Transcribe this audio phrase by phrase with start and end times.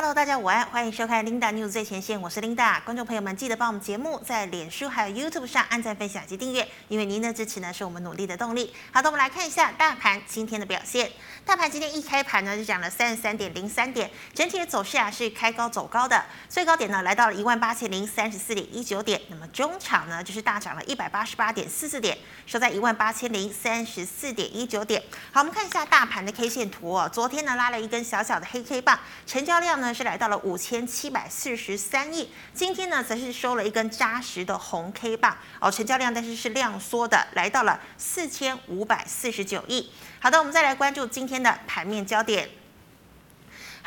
[0.00, 2.80] Hello，大家午安，欢迎收看 Linda News 最前线，我是 Linda。
[2.82, 8.72] 观众朋友们，记得帮我们节目在脸书还有 YouTube 上按赞、分享及订阅，因为您的支持呢是我们努力的动力。
[8.92, 11.10] 好的，我们来看一下大盘今天的表现。
[11.44, 25.02] 大盘今天一开盘呢就涨了三十三点零三点，整体的走势啊是开高走高的，最高点呢来到了一万八千零三十四点一九点，那么中场呢就是大涨了一百八十八点四四点，收在一万八千零三十四点一九点。
[25.32, 28.96] 好，我们看一下大盘的 K 线图哦，昨天呢拉了一根小小的黑 K 棒，
[29.26, 39.90] 成交量呢是来到了五千七百四十三亿，今天呢则是收了一根扎实的红 K 棒哦，成交量但是是量缩的，来到了四千五百四十九亿。
[40.20, 42.48] 好的，我们再来关注今天的盘面焦点。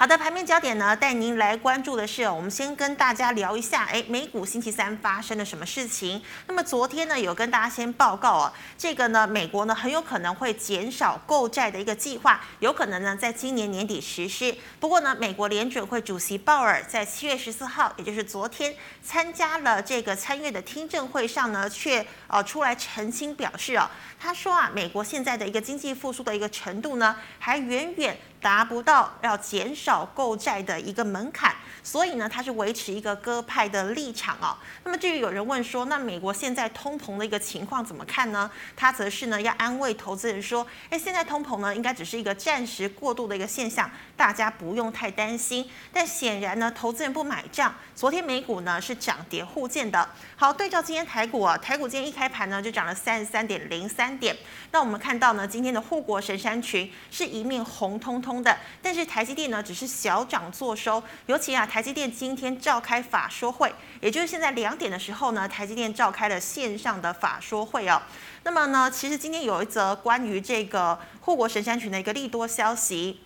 [0.02, 6.20] 好的，盘面焦点呢，带您来关注的是，我们先跟大家聊一下，哎，美股星期三发生了什么事情？
[6.48, 14.58] 那么昨天呢，有跟大家先报告哦，这个呢，美国呢很有可能会减少购债的一个计划，有可能呢在今年年底实施。
[14.80, 23.88] 不过呢，美国联准会主席鲍尔在七月十四号，也就是昨天，参加了这个参议的听证会上呢，却呃出来澄清表示哦，
[24.20, 28.18] 他说啊，美国现在的一个经济复苏的一个程度呢，还远远。
[28.42, 34.58] 达不到要减少购债的一个门槛，所以呢，他是维持一个鸽派的立场哦。
[34.84, 38.50] 那么至于有人问说，那美国现在通膨的一个情况怎么看呢？
[38.76, 45.70] 他则是呢要安慰投资人说，哎，现在通膨呢应该只是一个暂时过渡的一个现象，大家不用太担心。
[45.94, 47.72] 但显然呢，投资人不买账。
[47.94, 50.10] 昨天美股呢是涨跌互见的。
[50.36, 54.36] 好，对照今天台股啊，台股今天一开盘呢就涨了三十三点零三点。
[54.72, 58.30] 那我们看到呢，今天的护国神山群是一面红彤彤。
[58.43, 61.01] 的，但是台积电呢，只是小涨作收。
[61.26, 68.00] 尤其啊，台积电今天召开法说会，也就是现在两点的时候呢，台积电召开了线上的法说会哦。
[68.44, 73.22] 那么呢，其实今天有一则关于这个护国神山群的一个利多消息。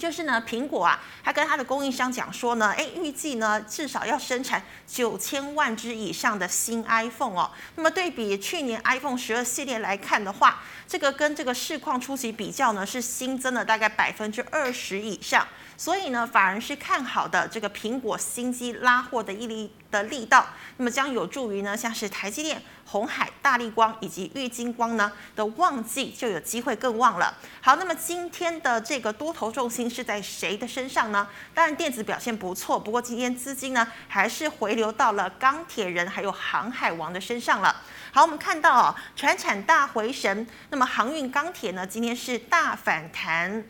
[0.00, 7.50] 就是呢，苹果啊，他跟他的供应商讲说呢，哎，预计呢至少要生产九千万只以上的新 iPhone 哦。
[7.76, 15.46] 那么对比去年 iPhone 十二系列来看的话，这个跟这个市况初期比较呢，是新增了大概百分之二十以上。
[15.76, 20.46] 所以呢，反而是看好的这个苹果新机拉货的毅力的力道，
[20.76, 27.32] 那么将有助于呢，像是台积电、红海、大立光以及玉金光呢的旺季就有机会更旺了。
[27.60, 31.28] 好，那么今天的这个多头重心是在谁的身上呢？
[31.54, 37.76] 当然电子表现不错，不过今天资金呢还是回流到了钢铁人还有航海王的身上了。
[38.10, 43.62] 好，我们看到哦，传产大回神，那么航运钢铁呢今天是大反弹，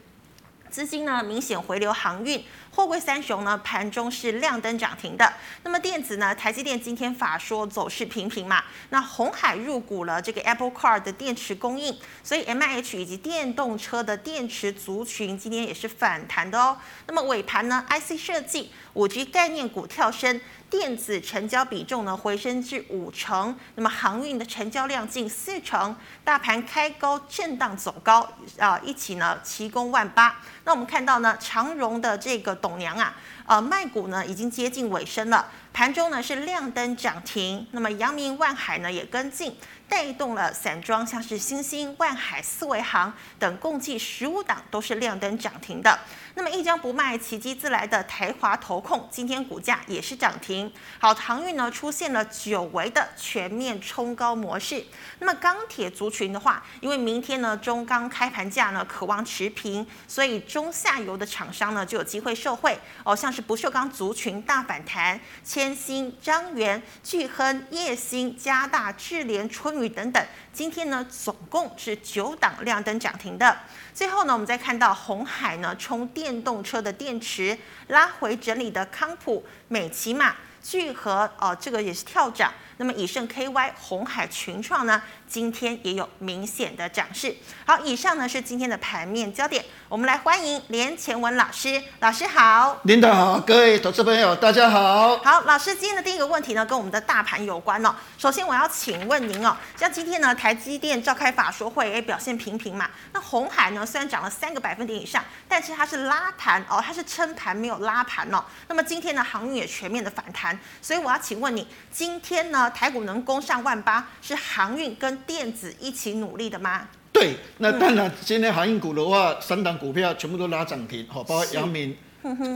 [0.70, 2.42] 资金呢明显回流航运。
[2.72, 5.32] 货柜三雄呢，盘中是亮灯涨停的。
[5.64, 8.62] 那么电子呢，台积电今天法说走势平平嘛。
[8.90, 16.78] 那红海入股了这个 Apple Car 的电池供应，所以 MIH 以及电动车的电池族群今天也是反弹的哦。
[17.06, 20.40] 那么尾盘呢，IC 设计、五 G 概念股跳升。
[20.70, 28.26] 电子成交比重呢回升至五成，那么航运的成交量近四成，大盘开高震荡走高
[28.56, 30.40] 啊，一起呢齐攻万八。
[30.64, 33.16] 那我们看到呢长荣的这个董娘啊，
[33.46, 39.56] 呃卖股呢已经接近尾声了，盘中呢是亮灯涨停，那么阳明万海呢也跟进。
[39.88, 45.98] 带动了散装，像是新兴、万海、四维航等，共计十五档都是亮灯涨停的。
[46.36, 50.72] 那么一张不卖，奇迹自来的台华投控今天股价也是涨停。
[51.00, 54.84] 好，航运呢出现了久违的全面冲高模式。
[55.18, 62.78] 那么钢铁族群的话，因为明天呢中钢开盘价呢渴望持平，所以中下游的厂商呢就有机会受惠。
[63.02, 65.18] 哦，像是不锈钢族群大反弹，
[65.60, 73.54] 天星、张元、巨亨、烨兴、嘉大、智联、春雨等等，今天呢总共是九档亮灯涨停的。
[73.92, 82.50] 最后呢，我们再看到红海呢充电动车的电池拉回整理的康普、美琪玛、聚合哦，这个也是跳涨。
[82.80, 87.36] 那么以盛 KY、红海群创呢，今天也有明显的涨势。
[87.66, 89.62] 好，以上呢是今天的盘面焦点。
[89.86, 92.80] 我们来欢迎连前文老师，老师好。
[92.84, 95.18] 领导好，各位投资朋友大家好。
[95.18, 97.94] 好，老师今天的第一个问题呢，跟我们的大盘有关哦。
[98.16, 102.88] 首先我要请问您哦，像今天呢台积电召开法说会，哎表现平平嘛。
[103.12, 108.42] 那红海呢虽然涨了三个百分点以上，但是它是拉盘哦，它是撑盘没有拉盘哦。
[108.68, 112.69] 那么今天呢航运也全面的反弹，所以我要请问你，今天呢？
[112.70, 116.88] 台股能攻上万八，是航运跟电子一起努力的吗？
[117.12, 121.96] 对，那当然，今天航运股的话，三档股票全部都拉涨停，好，包括阳明、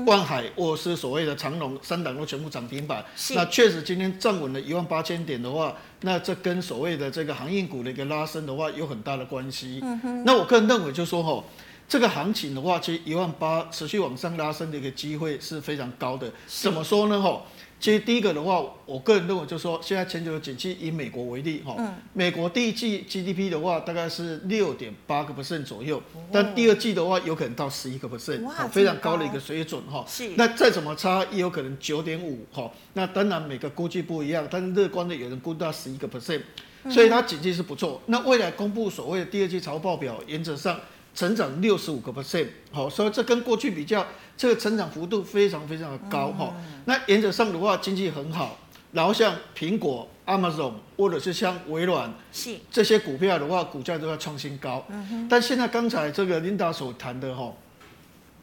[0.06, 3.04] 万海、沃斯，所谓的长隆，三档都全部涨停板。
[3.34, 9.82] 那确实今天站稳了一万八千点的话，那这跟所谓的这个航运股的一个拉升的话有很大的关系。
[10.24, 11.42] 那我个人认为就是说，哈，
[11.88, 16.32] 这个行情的话，其实一万八持续往上拉升的一个机会是非常高的。
[16.46, 17.20] 怎么说呢？
[17.20, 17.42] 哈。
[17.80, 28.40] 其实第一个的话，我个人认为就是说，现在全球的景气以美国为例，哈、嗯，美国第一季 GDP 的话大概是六点八个 percent 左右，哦、但第二季的话有可能到十一个 percent，
[28.70, 30.02] 非常高的一个水准，哈。
[30.08, 30.30] 是。
[30.36, 32.70] 那再怎么差，也有可能九点五，哈。
[32.94, 36.40] 那当然每个估计不一样，但是乐观的有人估到十一个 percent，
[36.88, 38.00] 所以它景气是不错。
[38.06, 40.80] 那未来公布所谓的第二季财报表，原则上。
[41.14, 44.04] 成长六十五个 percent，好，所以这跟过去比较，
[44.36, 46.52] 这个成长幅度非常非常的高哈。
[46.58, 48.58] 嗯、那原则上的话，经济很好，
[48.92, 54.84] 然后像苹果、Amazon 或者是像微软，是这些股票的话，股价都要创新高。
[54.88, 57.52] 嗯、哼但现在刚才这个 Linda 所谈的哈，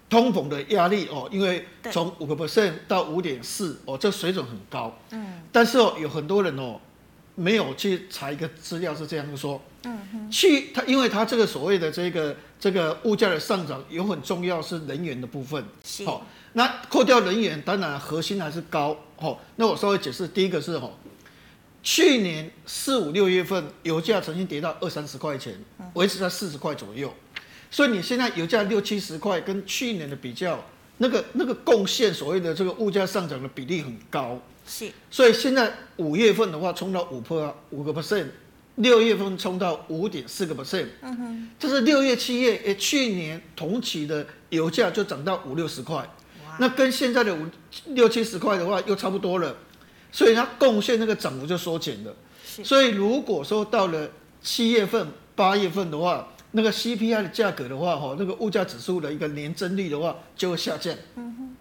[0.10, 4.98] 通膨的压力哦，因为从五个 percent 到五点四哦，这水准很高。
[5.12, 5.42] 嗯。
[5.52, 6.80] 但是哦，有很多人哦。
[7.34, 20.92] 没有去查一个资料是这样说，嗯哼，去他，因为他这个所谓的这个这个物价的上涨有很重要是能源的部分，是，好，那扣掉能源，当然核心还是高，哦，那我稍微解释，第一个是哦，
[21.82, 25.60] 去年四五六月份油价曾经跌到二三十块钱，
[25.96, 27.12] 维持在四十块左右，
[27.72, 30.64] 所以你现在油价六七十块，跟去年的比较，
[31.00, 34.40] 那个那个贡献所谓的这个物价上涨的比例很高。
[34.68, 38.28] 是，所以现在五月份的话，冲到五%，五个 percent，
[38.76, 46.10] 六月份冲到五点四个 percent，嗯哼，这是六月、七月，诶，去年同期的油价就涨到五六十块，
[46.60, 47.46] 那跟现在的五
[47.88, 49.56] 六七十块的话又差不多了，
[50.12, 52.16] 所以它贡献那个涨幅就缩减了。
[52.64, 54.10] 所以如果说到了
[54.42, 60.94] 七月份、八月份的话，那个 CPI 的价格的话，哈，那个物价指数的一个年增率的话就会下降。
[61.16, 61.56] 嗯哼，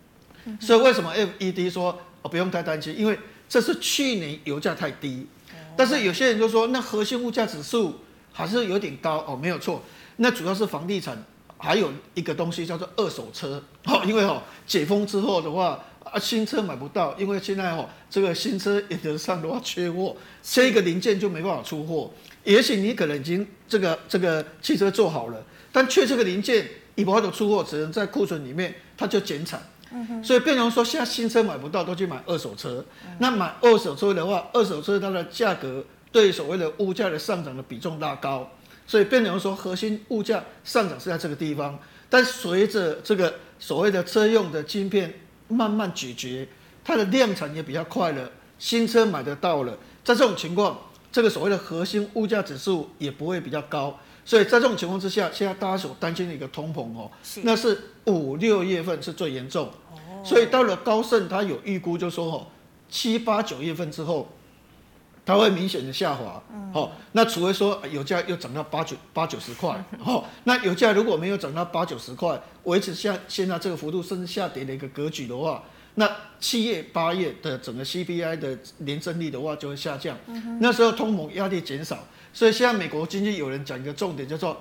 [0.47, 1.99] 嗯哼，所以为什么 FED 说？
[2.23, 3.19] 哦，不用太担心，因为
[3.49, 5.27] 这是去年油价太低，
[5.81, 7.95] 但是有些人就说那核心物价指数
[8.35, 9.83] 还是有点高哦，没有错，
[10.17, 11.17] 那主要是房地产，
[11.57, 13.65] 还有一个东西叫做二手车。
[13.87, 22.13] 哦， 因为哦解封之后的话啊新车买不到，因为现在哦这个新车原则上的话缺货，这个零件就没办法出货，
[22.45, 25.43] 也许你可能已经这个这个汽车做好了，
[25.73, 29.59] 但缺这个零件，你不好出货，只能在库存里面它就减产。
[30.23, 32.85] 所以变成说，现在新车买不到，都去买二手车。
[33.19, 38.51] 那买二手车的话，二手车它的价格对所谓的物价的上涨的比重拉高，
[38.87, 41.79] 所以变成说，核心物价上涨是在这个地方。
[42.09, 45.13] 但随着这个所谓的车用的晶片
[45.49, 46.47] 慢慢解决，
[46.85, 50.79] 它的量产也比较快了，新车买得到了，在这种情况，
[51.13, 53.99] 这个所谓的核心物价指数也不会比较高。
[54.31, 57.11] 所以在这种情况之下，现在大家所担心的一个通膨哦，
[57.43, 62.47] 那是五六月份是最严重，哦、所以到了高盛，他有预估就说哦，
[62.89, 64.29] 七八九月份之后，
[65.27, 75.65] 它会明显的下滑，嗯、哦，那除非说油价又涨到八九八九十块， 哦，那油价如果没有涨到八九十块，维持像现在这个幅度甚至下跌的一个格局的话，
[75.97, 80.59] 那七月八月的整个 CPI 的年增率的话就会下降，嗯、哼。
[80.61, 81.99] 那时候通膨压力减少。
[82.33, 84.61] 所以现在美国经济有人讲一个重点，叫做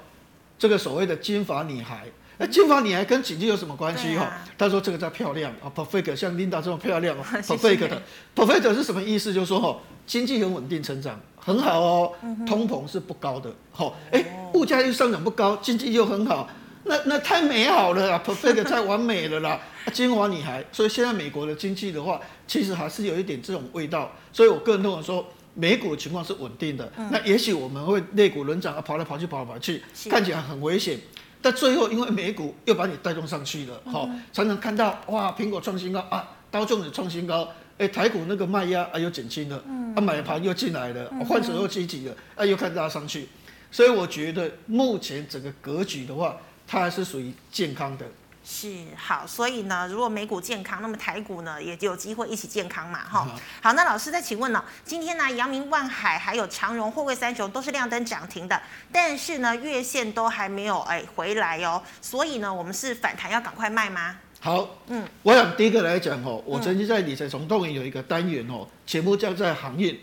[0.58, 2.06] 这个所谓的金发女孩。
[2.42, 4.16] 那金发女孩跟经济有什么关系？
[4.16, 8.02] 哈、啊，他说这个叫漂亮啊，perfect，像 Linda 这么漂亮 啊，perfect 的
[8.34, 9.34] ，perfect 是什么意思？
[9.34, 9.78] 就是说哈，
[10.08, 12.14] 经济很稳定成长，很好哦，
[12.48, 16.50] 通膨是不高的，好，哎，物价又上涨不高，经济又很好，
[16.86, 19.60] 那那太美好了啦，perfect 太完美了啦，
[19.92, 20.64] 金发女孩。
[20.72, 24.10] 所以现在美国的经济的话，其实还是有一点这种味道。
[24.32, 25.28] 所以我个人认为说。
[25.60, 30.98] 美股的情况是稳定的，嗯、那也许我们会类股轮涨啊，跑来跑去，跑来跑去，看起来很危险。
[31.42, 37.44] 但最后因为美股又把你带动上去了，哈、嗯，常常看到哇，苹果创新高啊，道琼斯创新高，
[37.78, 43.28] 哎、欸，台股那个卖压啊又减轻了，嗯、啊，买盘又进来了，换手又积极了，啊，又看大家上去。
[43.72, 48.06] 所以我觉得目前整个格局的话，它还是属于健康的。
[48.52, 53.28] 是好，所以呢，如果美股健康，那么台股呢也就有机会一起健康嘛，哈。
[53.62, 58.60] 好，那老师再请问呢，今天呢，阳明、万海还有长荣、货柜三雄都是亮灯涨停的，
[58.92, 64.18] 但是呢，月线都还没有哎回来哦，所以呢，我们是反弹要赶快卖吗？
[64.40, 69.98] 好，嗯，我想第一个来讲哦，我曾经在理财总动员有一个单元哦，节目叫在航运，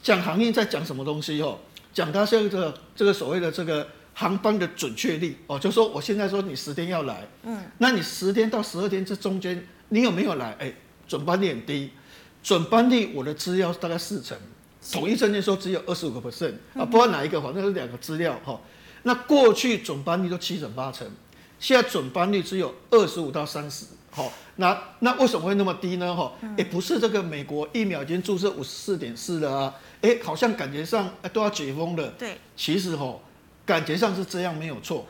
[0.00, 1.58] 讲航运在讲什么东西哦，
[1.92, 3.88] 讲它这个这个所谓的这个。
[4.12, 10.54] 航班的准确率哦，就说我现在说你十天要来，嗯，那你十天到十二天这中间你有没有来？
[10.58, 10.72] 哎，
[11.08, 11.90] 准班率很低，
[12.42, 14.36] 准班率我的资料大概四成，
[14.92, 18.60] 统一证件说只有二十五个 percent 啊，不知道哪一个，反正是两个资料哈。
[19.04, 21.08] 那过去准班率都七成八成，
[21.58, 26.14] 现在准班率只有二十五到三十，好，那那为什么会那么低呢？
[26.14, 33.18] 哈，也不是这个美国疫苗已经注射五十四点四了啊，哎，好像感觉上都要解封了，对，其实哈。
[33.70, 35.06] 感觉上是这样没有错，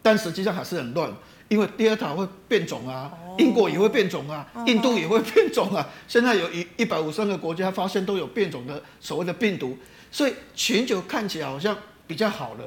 [0.00, 1.12] 但实际上还是很乱，
[1.48, 5.84] 因为 Delta 会变种啊，英国也会变种啊，印度也会变种啊。
[6.06, 9.76] 现在有一一百五十三个国家发现都有变种的所谓的病毒，
[10.12, 11.76] 所以全球看起来好像
[12.06, 12.64] 比较好了，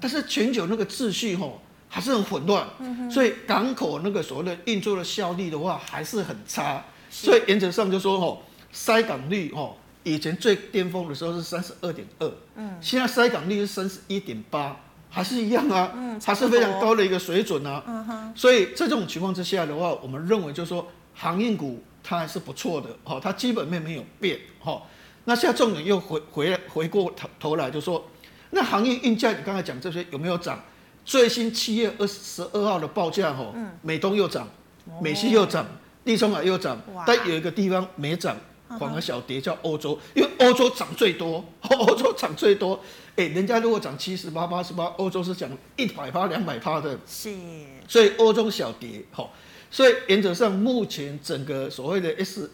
[0.00, 2.66] 但是全球那个秩序吼还是很混乱，
[3.08, 9.78] 所以港口那个所谓的运作的效率的话还是很差，所以原则上就说吼，塞港率吼。
[10.08, 14.76] 以前最巅峰的时候是三十二点二，嗯，现在筛港率是三十一点八，
[15.10, 24.82] 还是一样啊，嗯，还是非常高的一个水准啊，嗯哼，所以在这种情况之下的话，我们认为就是说航运股它还是不错的，哈，它基本面没有变，哈，
[25.24, 28.08] 那现在重点又回回来回过头头来就说，
[28.50, 30.58] 那航运运价你刚才讲这些有没有涨？
[31.04, 34.46] 最新七月二十二号的报价，哈，美东又涨，
[35.02, 35.66] 美西又涨，
[36.04, 38.36] 地中海又涨，但有一个地方没涨。
[38.78, 42.78] 反而小跌叫欧洲，因为欧洲涨最多， 欧洲涨最多。
[43.16, 46.98] 哎、欸，人家如果涨七十八、八十八，欧洲是涨一百趴、两百趴的。
[47.06, 47.34] 是。
[47.88, 49.26] 所以欧洲小跌，哈。
[49.70, 52.50] 所以原则上，目前整个所谓的 S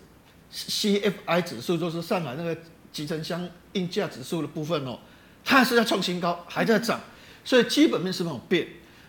[0.50, 2.56] C F I 指数，就是上海那个
[2.92, 4.98] 集成箱硬价指数的部分哦，
[5.44, 7.00] 它还是在创新高，还在涨。
[7.44, 8.68] 所以基本面是没有变。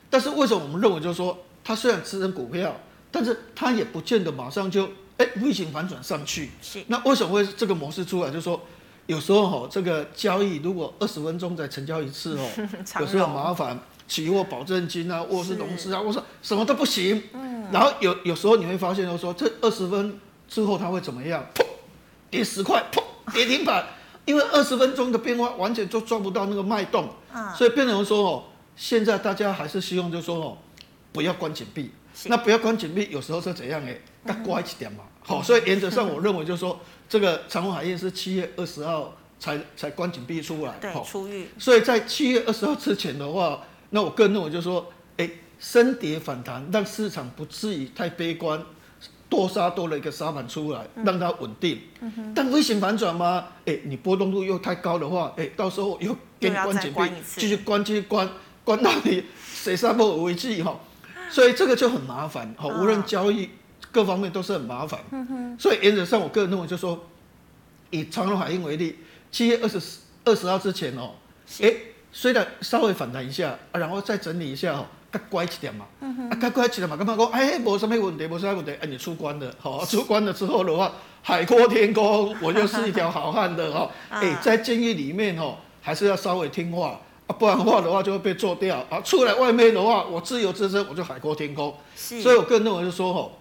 [0.09, 2.75] 但是为什么我们认为就是说，它虽然支撑股票，
[3.11, 4.89] 但是它也不见得马上就。
[5.17, 8.29] 哎，V 型反转上去，是那为什么会这个模式出来？
[8.29, 8.61] 就是说，
[9.07, 12.49] 有时候哈，这个交易如果二十分钟再成交一次哦，
[12.99, 17.23] 有时候很麻烦，期货保证金啊，或是融资啊，我说什么都不行。
[17.33, 20.19] 嗯，然后有有时候你会发现，就是说这二十分
[20.49, 21.45] 之后它会怎么样？
[21.53, 21.63] 砰，
[22.29, 23.01] 跌十块，砰，
[23.33, 23.85] 跌停板，
[24.25, 27.09] 因为二十分钟的变化完全就抓不到那个脉动，
[27.55, 28.43] 所以变成说哦，
[28.75, 30.57] 现在大家还是希望就是说哦，
[31.13, 31.91] 不要关紧闭。
[32.25, 33.97] 那不要关紧闭，有时候是怎样哎？
[34.25, 35.03] 它乖一点嘛。
[35.21, 40.73] 好，所以原则上我认为就是说，这个长虹海运是七月二十号才才关紧闭出来。
[40.79, 41.47] 对，出狱。
[41.57, 45.29] 所以在七月二十号之前的话，那我个人认为就是说，哎，
[45.59, 48.63] 升跌反弹，让市场不至于太悲观，
[49.27, 51.79] 多杀多了一个杀盘出来，让它稳定。
[52.01, 53.47] 嗯、但危险反转吗？
[53.65, 57.01] 哎，你波动度又太高的话，哎，到时候又跟关紧闭，
[57.37, 58.29] 继续关，继续关，
[58.63, 60.79] 关到你 谁杀不为止哈。
[61.31, 63.49] 所以这个就很麻烦，好，无论交易
[63.95, 64.99] 各方面都是很麻烦。
[65.57, 67.01] 所以原则上，我个人认为就是说，
[67.91, 68.97] 以长荣海运为例，
[69.31, 69.79] 七月二十
[70.25, 71.11] 二十号之前哦，
[71.61, 71.73] 哎，
[72.11, 75.85] 虽然稍微反弹一下，然后再整理一下哦，该乖一点嘛，
[76.29, 77.25] 啊，该乖一点嘛，干嘛讲？
[77.27, 83.89] 哎，没什么问题，没什么问题，哎，你出关了，好，出关了之后的话，海阔天空，我就是一条好汉的哈。
[84.09, 86.99] 哎， 在监狱里面哦，还是要稍微听话。
[87.27, 89.01] 啊，不然的话的话就会被做掉啊！
[89.01, 91.73] 出来外面的话，我自由之身，我就海阔天空。
[91.95, 93.39] 所以我个人认为就是说吼，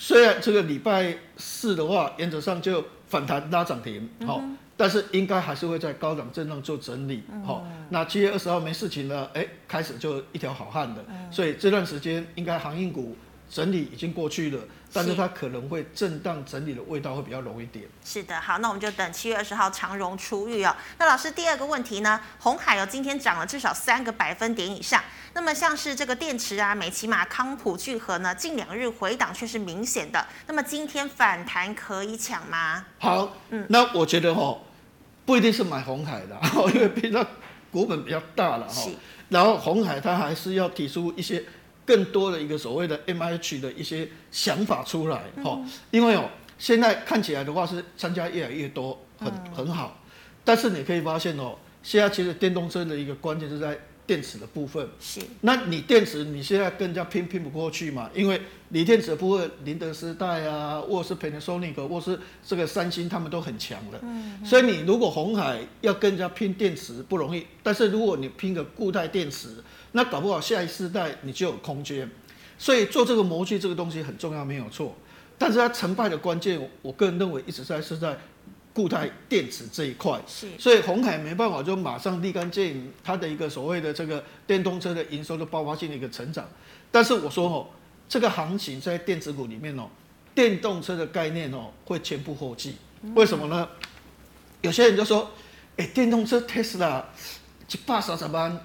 [0.00, 7.86] 虽然这个礼拜四的话，原则上就反弹拉涨停，好、嗯，但是应该还是会在高档震荡做整理，好、嗯。
[7.90, 13.16] 那七月二十号没事情了，哎，开始就一条好汉的，嗯、所以这段时间应该航运股。
[13.50, 14.60] 整理已经过去了，
[14.92, 17.86] 但是它可能会震荡整理的味道会比较浓一点。
[18.04, 20.76] 是的，好，那我们就等七月二十号长荣出狱哦。
[20.98, 22.20] 那老师第二个问题呢？
[22.40, 25.02] 红海哦，今天涨了至少三个百分点以上。
[25.32, 30.26] 那么像是这个电池啊，美琪玛、康普、聚合呢，近两日回档却是明显的。
[30.46, 32.84] 那么今天反弹可以抢吗？
[32.98, 34.60] 好，嗯，那我觉得哈、哦，
[35.24, 36.38] 不一定是买红海的，
[36.74, 37.26] 因为毕竟
[37.72, 38.90] 股本比较大了哈。
[39.28, 41.42] 然后红海它还是要提出一些。
[41.88, 46.28] 更多的一个所谓的 M H 的一些想法出来，哈、嗯，因为哦，
[46.58, 49.98] 现在看起来的话是参加越来越多，很很好，
[50.44, 53.78] 但是你可以发现哦，现在其实电动车的一个关键是在。
[54.08, 58.08] 电池的部分是，那你电池你现在跟人家拼拼不过去嘛？
[58.14, 58.40] 因为
[58.70, 63.98] 锂电池的部分，宁德时代啊，或是 Panasonic，或是这个三星，他们都很强的。
[64.00, 72.10] 嗯，所以你如果红海要跟人家拼电池不容易，但是如果你拼个固态电池，那搞不好下一世代你就有空间。
[72.58, 74.94] 所以做这个模具这个东西很重要，没有错。
[75.36, 78.16] 但是它成败的关键，我个人认为一直在是在。
[78.74, 86.48] 固态电池这一块，是，所以红海没办法就马上立竿见影，它的一个所谓的这个电动车的营收的爆发性的一个成长。
[86.92, 87.66] 但是我说哦，
[88.08, 89.88] 这个行情在电子股里面哦，
[90.32, 92.76] 电动车的概念哦会前仆后继。
[93.16, 93.68] 为什么呢？
[94.60, 95.28] 有些人就说，
[95.76, 97.02] 哎，电动车 Tesla
[97.70, 98.58] 一百三十万，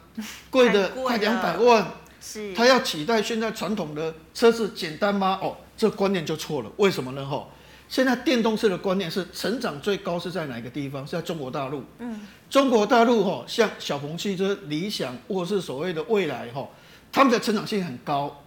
[0.50, 1.92] 贵的快两百万，
[2.22, 5.38] 是，它要取代现在传统的车子简单吗？
[5.42, 6.72] 哦，这观念就错了。
[6.78, 7.26] 为什么呢？
[7.26, 7.46] 哈。
[7.90, 11.06] 现在电动车的观念是成长最高是在哪个地方？
[11.06, 11.84] 是在中国大陆。
[12.00, 16.68] 嗯，中国大陆哈，像小鹏汽车、理想或是所谓的未来哈，
[17.12, 18.44] 他们的成长性很高。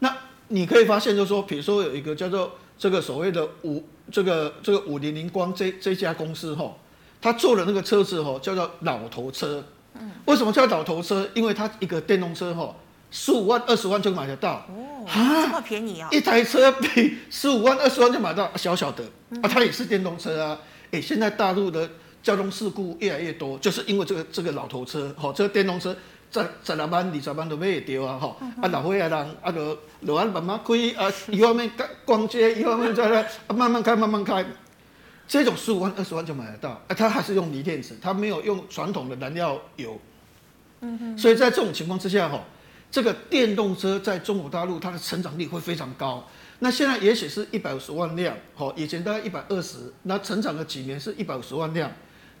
[0.00, 0.16] 那
[0.48, 6.74] 你可以发现，就是说，比如说有一个叫做这个所谓的五这个这个五菱宏光这这家公司哈，
[7.20, 9.62] 他做的那个车子哈叫做老头车。
[10.00, 11.28] 嗯，为什么叫老头车？
[11.34, 12.74] 因为它一个电动车哈，
[13.10, 14.66] 十五万、二十万就买得到。
[14.68, 16.08] 哦，这么便宜啊！
[16.12, 19.02] 一台车比十五万、二十万就买到，小小的
[19.42, 20.58] 啊，它也是电动车啊。
[20.90, 21.88] 哎，现在大陆的
[22.22, 25.96] 交通事故越来越多，就是因为这个这个老头车，吼，这个电动车
[26.30, 28.36] 在十来万、二十万都买得到啊，吼。
[28.60, 31.70] 啊，老岁仔人啊，就就安慢慢开啊，一方面
[32.04, 34.44] 逛街，一方面在那啊慢慢开，慢慢开。
[35.28, 40.00] 这种十五万、二十万就买得到，啊，它还是用锂电池，它没有用传统的燃料油。
[40.80, 41.18] 嗯哼。
[41.18, 42.42] 所以在这种情况之下，哈，
[42.90, 46.26] 这个电动车在中国大陆它的成长力会非常高。
[46.60, 51.92] 那现在也许是一百五十万辆，好，以前大概一百二十，那成长了几年是一百五十万辆，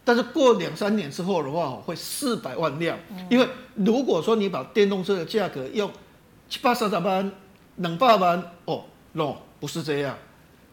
[0.02, 2.98] 但是过两三年之后的话，会四百万辆。
[3.28, 5.90] 因为如果说你把电动车的价格用
[6.48, 7.30] 七八十万、
[7.76, 10.16] 两百万，哦，no，不是这样。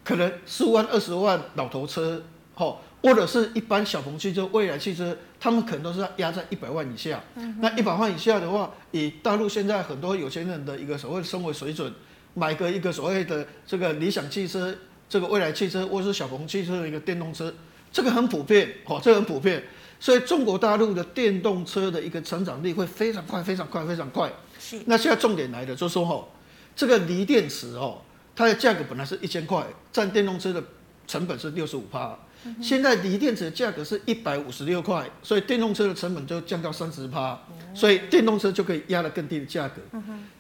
[0.05, 2.21] 可能十五万、二十万老头车，
[2.53, 7.19] 吼，或者是一般小鹏汽车、蔚来汽车，他们可能都是压在一百万以下。
[7.35, 11.91] 嗯、那一百万以下的话，以大陆现在很多有钱人的一个所谓的生活水准，
[12.35, 14.75] 买个一个所谓的这个理想汽车、
[15.09, 17.51] 这个蔚来汽车，或者是小鹏汽车的一个电动车，
[17.91, 19.63] 这个很普遍，吼，这个很普遍。
[19.99, 24.31] 所以中国大陆的电动车的一个成长力会非常快、非常快、非常快。
[24.59, 24.79] 是。
[24.85, 26.31] 那现在重点来了，就是说吼，
[26.75, 27.97] 这个锂电池哦。
[28.35, 30.61] 它的价格本来是一千块，占电动车的
[31.07, 32.17] 成本是六十五趴，
[32.61, 37.39] 现在锂电池的价格是一百五十六块，所以电动车的成本就降到三十趴，
[37.73, 39.75] 所以电动车就可以压了更低的价格。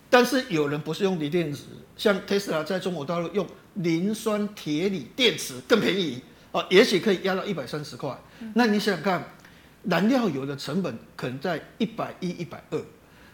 [0.09, 1.63] 但是有人不是用锂电池，
[1.95, 6.21] 像特斯拉在中国大陆用磷酸铁锂电池更便宜
[6.51, 8.17] 啊，也许可以压到一百三十块。
[8.55, 9.23] 那你想想看，
[9.83, 12.81] 燃料油的成本可能在一百一、一百二，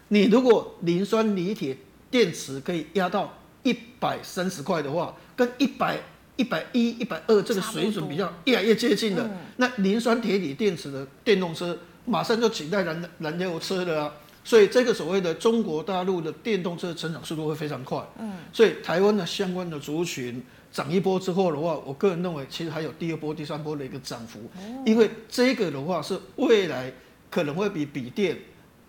[0.08, 1.76] 你如果磷酸锂铁
[2.10, 3.38] 电池可以压到。
[3.62, 5.98] 一百三十块的话，跟一百
[6.36, 9.30] 一百一一百二这个水准比较越来越接近了。
[9.58, 14.12] 那磷酸铁锂电池的电动车马上就取代燃燃油车了啊！
[14.42, 18.02] 所以这个所谓的中国大陆的电动车成长速度会非常快。
[18.18, 20.42] 嗯，所以台湾的相关的族群
[20.72, 24.40] 涨一波之后的话，我个人认为其实还有第二波、第三波的一个涨幅，
[24.84, 26.92] 因为这个的话是未来
[27.30, 28.36] 可能会比笔电、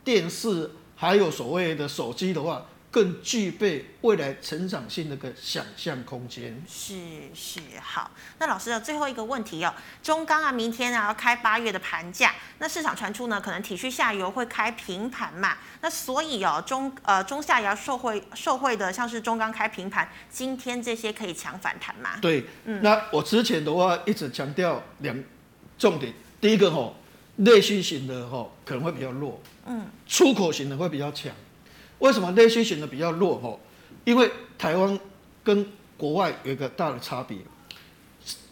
[0.03, 2.65] 电视还有所谓的手机的话。
[2.93, 6.61] 更具备未来成长性的个想象空间。
[6.69, 6.93] 是
[7.33, 22.11] 是好，那老师的最后一个问题哦，中钢啊，明天啊要开八月的盘价，那市场传出呢，可能体恤下游会开平盘嘛，那所以哦中呃中下游受惠受惠的，像是中钢开平盘，今天这些可以强反弹吗？
[22.21, 25.23] 对，嗯，那我之前的话一直强调两
[25.79, 26.95] 重点，第一个吼，
[27.37, 31.33] 内需型的吼可能会比较弱，嗯，出口型的会比较强。
[31.99, 33.39] 为什么内需型的比较弱？
[33.39, 33.59] 吼，
[34.05, 34.99] 因为台湾
[35.43, 35.65] 跟
[35.97, 37.37] 国外有一个大的差别。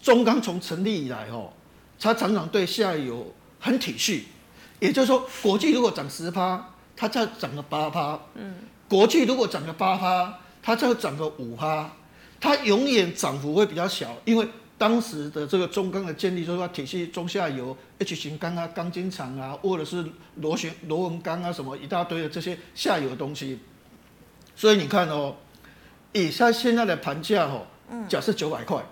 [0.01, 1.54] 中钢从成立以来，吼，
[1.99, 4.23] 它常常对下游很体恤。
[4.80, 8.19] 也就是说，国际如果涨十趴，它再涨个八趴。
[8.36, 8.56] 嗯。
[8.89, 11.91] 国际如果涨个八趴，它再涨个五趴。
[12.39, 14.47] 它永远涨幅会比较小，因为
[14.81, 20.03] 当时的这个中钢的建立，就是说体系中下游 H 型钢啊、钢筋厂啊，或者是
[20.37, 23.59] 螺旋螺纹钢啊，什么一大堆的这些下游的东西。
[24.55, 25.35] 所以你看哦，
[26.13, 27.67] 以它现在的盘价哦，
[28.09, 28.83] 假设九百块，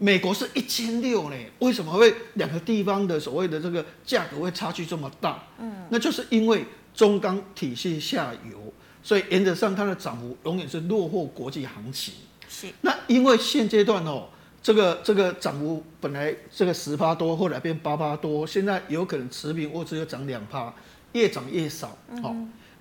[0.00, 5.40] 美国是一千六呢，为什么会两个地方的所谓的这个价格会差距这么大？
[5.60, 12.12] 嗯，那就是因为中钢体系下游，所以原则上它的涨幅永远是落后国际行情。
[12.48, 14.26] 是，那因为现阶段哦。
[14.62, 20.72] 这个这个涨幅本来这个十趴多，后来变八趴多，现在有可能持平或者又涨两趴，
[21.12, 21.98] 越涨越少。
[22.22, 22.32] 好、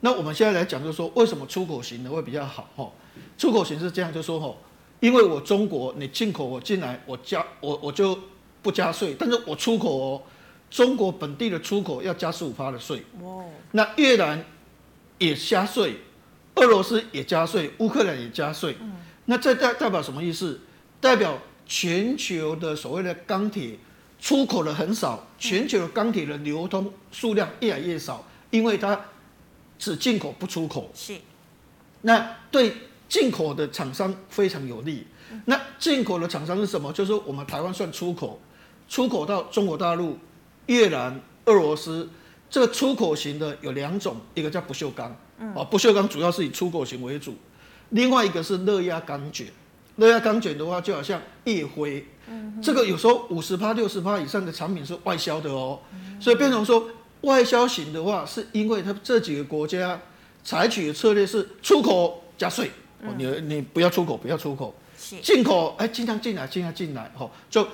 [0.02, 2.70] 那我们现在来讲，就是说为什么出口型的会比较好？
[2.76, 2.91] 哈、哦，
[3.36, 4.56] 出口型是这样，就是说哈，
[5.00, 8.15] 因为我中国你进口我进来，我加我我就
[8.62, 10.22] 不加税，但是我出口哦，
[10.70, 13.04] 中国本地的出口要加十五趴的税。
[13.20, 14.46] 哦，那越南
[15.17, 15.96] 也加税，
[16.56, 18.78] 俄罗斯也加税，乌克兰也加税。
[18.80, 20.62] 嗯，那这代代表什么意思？
[21.00, 21.39] 代表
[21.72, 23.78] 全球的所谓的钢铁
[24.20, 29.00] 出口的很少，全球的钢铁的流通数量越来越少，因为它
[29.80, 30.92] 只进口不出口。
[30.94, 31.16] 是，
[32.02, 32.74] 那对
[33.08, 35.08] 进口的厂商非常有利。
[35.46, 36.92] 那进口的厂商是什么？
[36.92, 38.38] 就是我们台湾算出口，
[38.90, 40.20] 出口到中国大陆、
[40.66, 42.10] 越南、俄罗斯，
[42.50, 45.16] 这个出口型的有两种，一个叫不锈钢，
[45.56, 47.38] 啊，不锈钢主要是以出口型为主，
[47.92, 49.48] 另外一个是热压钢卷。
[49.97, 52.06] 热压钢卷的话，就好像夜辉，
[52.62, 55.80] 这个有时候五十趴、六十趴以上的产品是外销的哦，
[56.19, 56.88] 所以变成说
[57.21, 59.99] 外销型的话，是因为它这几个国家
[60.43, 62.71] 采取的策略是出口加税，
[63.17, 64.73] 你你不要出口，不要出口，
[65.21, 67.67] 进口哎尽量进来，尽量进来，吼，就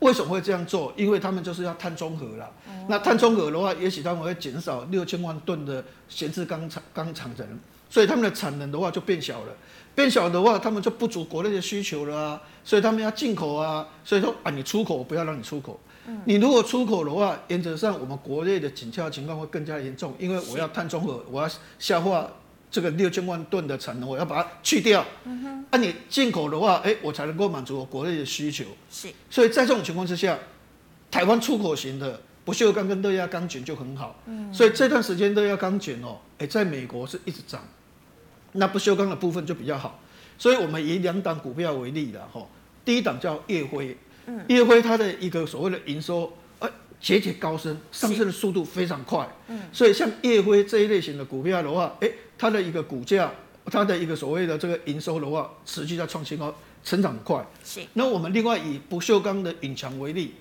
[0.00, 0.92] 为什么会这样做？
[0.96, 2.50] 因为他们就是要碳中和了。
[2.88, 7.60] 那碳中和的话，也许他们会减少六千万吨的闲置钢厂钢厂人。
[7.88, 9.54] 所以他们的产能的话就变小了，
[9.94, 22.26] 变小的话，他们就不足国内的需求了啊，所以他们要进口啊，所以说啊，你出口我不要让你出口，嗯，你如果出口的话，原则上我们国内的紧俏情况会更加严重，因为我要碳中和，我要消化
[22.70, 30.38] 这个六千万吨的产能，我要把它去掉，嗯哼，啊，你进口的话，哎，我才能够满足我国内的需求，是，所以在这种情况之下，
[31.10, 32.20] 台湾出口型的。
[32.44, 37.62] 不锈钢跟热轧钢卷就很好，嗯，所以这段时间热轧钢卷哦，哎，在美国是一直涨，
[38.52, 40.00] 那不锈钢的部分就比较好，
[40.38, 42.46] 所以我们以两档股票为例的哈，
[42.84, 46.68] 第一档叫夜辉，嗯，烨辉它的一个所谓的营收，呃，
[47.00, 53.32] 节节高升，上升的速度非常快，嗯，所以像夜辉这一类型的股票的话，哎，它的一个股价，
[53.66, 57.80] 它的一个所谓的这个营收的话，持续在创新高，成长快，是。
[57.94, 60.34] 那我们另外以不锈钢的隐强为例。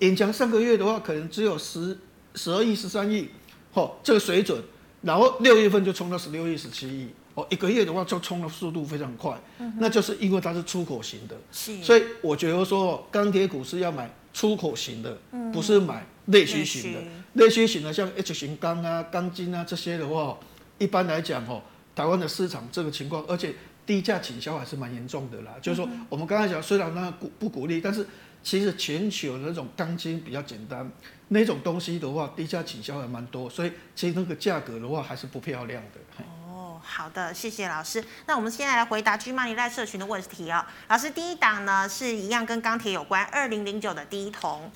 [0.00, 1.98] 隐强上个月的话，可能只有十
[2.36, 3.28] 十二亿、十三亿，
[3.74, 4.62] 哦，这个水准，
[5.02, 17.00] 然后六月份就冲到十六亿、十七亿，哦，一个月的话就冲的速度非常快，嗯、那就是因为它是出口型的，是，所以我觉得说钢铁股是要买出口型的，嗯、不是买内需型的，
[17.34, 17.64] 内需。
[17.64, 20.36] 型的像 H 型钢啊、钢筋啊这些的话，
[20.78, 21.62] 一般来讲哦，
[21.94, 23.54] 台湾的市场这个情况，而且
[23.86, 28.04] 低价倾销还是蛮严重的啦，嗯、就是说我们刚才讲，虽然那鼓不鼓励，但是。
[28.40, 30.88] 其实全球的那种钢筋比较简单，
[31.26, 36.22] 那种东西的话，低价倾销还蛮多，所以其实那个价格的话还是不漂亮的。
[36.22, 36.24] 哦，
[36.90, 38.02] 好的，谢谢老师。
[38.26, 40.64] 那我们现在来回答 GMoney 赖社群的问题哦。
[40.88, 44.70] 老师，第一档呢是一样跟钢铁有关，二零零九的第一铜。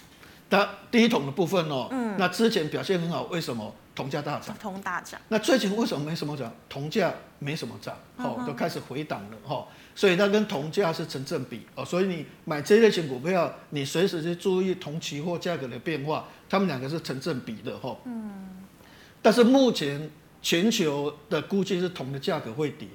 [0.51, 3.75] 它第一桶的部分哦，嗯，那之前表现很好，为什么？
[3.95, 5.21] 铜价大涨，铜大涨。
[5.29, 6.51] 那最近为什么没什么涨？
[6.67, 9.69] 铜价没什么涨，好、哦，都开始回档了哈、哦。
[9.95, 11.85] 所以它跟铜价是成正比哦。
[11.85, 17.91] 所以你买这类型股票，你随时去注意铜期货价格的变化，它们两个是成正比的哈。
[17.91, 18.65] 哦、嗯。
[19.21, 20.11] 但是目前
[20.43, 22.89] 全球的估计是铜的价格会跌，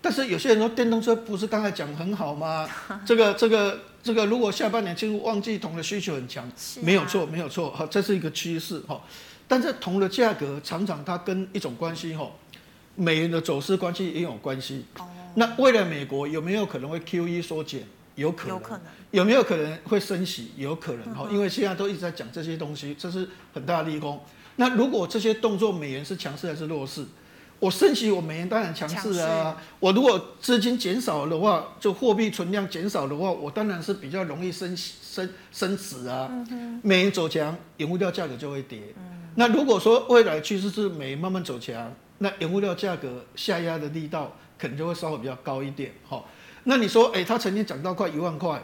[0.00, 2.68] 但是有些人说电动车不是刚才讲很好吗？
[3.04, 9.00] 这个这个这个，如果下半年进入旺季，铜的需求很强，啊、没有错，没有错哈，这是一个趋势哈。
[9.48, 12.30] 但是铜的价格常常它跟一种关系哈，
[12.94, 14.84] 美元的走势关系也有关系。
[14.98, 15.06] 哦。
[15.34, 17.84] 那未来美国有没有可能会 QE 缩减？
[18.14, 18.56] 有可能。
[18.56, 18.80] 有可能。
[19.10, 20.52] 有没有可能会升息？
[20.56, 24.20] 有可能哈，因为现在都一直在讲这些东西，这是很大的利空。
[24.56, 27.04] 那如果这些动作，美元是强势还是弱势？
[27.58, 29.56] 我升息，我美元当然强势啊。
[29.78, 36.28] 我如果资金减少的话，就货币存量减少的话，我当然是比较容易升升升值啊。
[36.82, 38.82] 美元走强，原物料价格就会跌。
[39.36, 46.22] 那如果说未来趋势是美元慢慢走强，那原物料价格下压的力道可能就会稍微比较高一点，哈。
[46.64, 48.60] 那你说，哎、欸，它曾经涨到快一万块，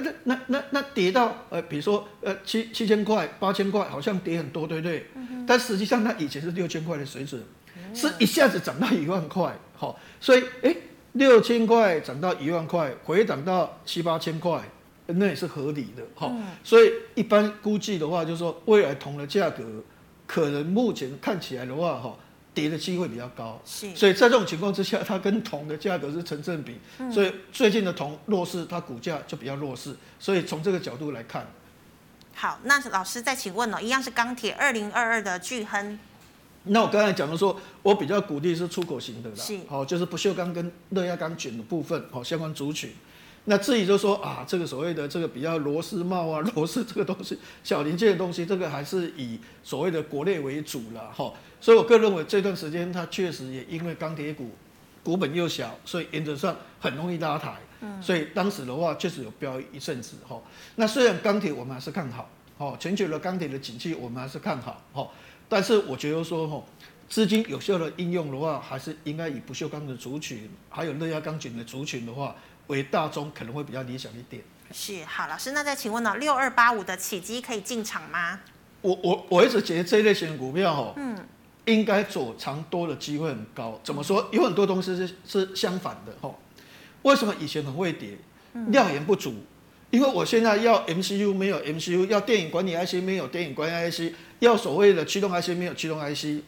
[0.00, 5.06] 那那那那跌到呃，比如说呃七七千块、八千块，好像跌很多，对不对？
[5.14, 7.42] 嗯、但实际上它以前是六千块的水准，
[7.76, 10.76] 嗯、是一下子涨到一万块，好，所以哎，
[11.12, 14.62] 六千块涨到一万块，回涨到七八千块。
[15.06, 19.62] 那也是合理的哈，嗯、所以一般估计的话，就是说未来铜的价格
[20.26, 22.16] 可能目前看起来的话，哈，
[22.54, 23.60] 跌的机会比较高。
[23.64, 26.78] 是，所以在这种情况之下，它跟铜的价格是成正比。
[26.98, 29.94] 嗯、所以最近的铜弱势，它股价就比较弱势。
[30.20, 31.46] 所以从这个角度来看，
[32.34, 35.98] 好，那老师再请问哦，一样是钢铁二零二二的巨亨。
[36.64, 42.90] 那我刚才讲的说，我比较鼓励是出口型的啦，是，好，就是不锈钢跟热轧钢卷的部分，好，相关族群。
[43.46, 51.30] 那至于就说啊，这个所谓的这个比较螺丝帽啊， 螺丝这个东西，小零件的东西，这个还是以所谓的国内为主了哈。
[51.60, 54.50] 所以我个人认为这段时间它确实也因为钢铁股
[55.02, 57.54] 股本又小，所以原则上很容易拉抬。
[57.82, 58.02] 嗯。
[58.02, 60.40] 所以当时的话确实有飙一阵子哈。
[60.76, 65.06] 那虽然钢铁我们还是看好，哦，全球的钢铁的景气我们还是看好，哈。
[65.50, 66.64] 但是我觉得说哈，
[67.10, 72.34] 资金有效的应用的话，还是应该以不锈钢的族群，还有热轧钢卷的族群的话。
[72.68, 74.42] 为大宗可能会比较理想一点。
[74.72, 76.16] 是，好，老师，那再请问呢？
[76.16, 78.40] 六二八五的起基可以进场吗？
[78.80, 81.16] 我我我一直觉得这一类型的股票哈，嗯，
[81.66, 83.80] 应该走长多的机会很高。
[83.84, 84.28] 怎么说？
[84.32, 86.34] 有很多东西是是相反的哈。
[87.02, 88.16] 为什么以前很会跌？
[88.68, 89.34] 量源不足。
[89.90, 96.42] 因为我现在要 MCU 没有 MCU，要电影管理 IC 没有电影管理 IC，要所谓的驱动 IC 没有驱动 IC。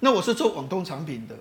[0.00, 1.34] 那我是做网通产品的。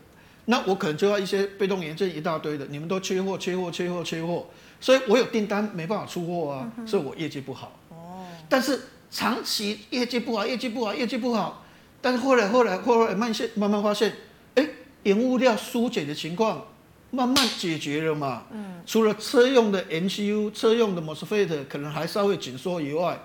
[0.51, 4.47] 那我可能就要一些被动元件一大堆的，你们都缺货、缺货、缺货、缺货，
[4.81, 7.79] 所以我有订单没办法出货啊，所以我业绩不好。
[7.87, 8.27] 哦。
[8.49, 11.63] 但是长期业绩不好，业绩不好，业绩不好，
[12.01, 14.13] 但是后来、后来、后来慢些慢慢发现，
[14.55, 14.69] 哎，
[15.03, 16.67] 原物料疏解的情况
[17.11, 18.43] 慢慢解决了嘛。
[18.51, 18.81] 嗯。
[18.85, 23.17] 除了车用的 MCU、车用的 MOSFET 可能还稍微紧缩以外，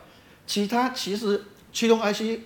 [0.47, 2.39] 其他其实驱动 IC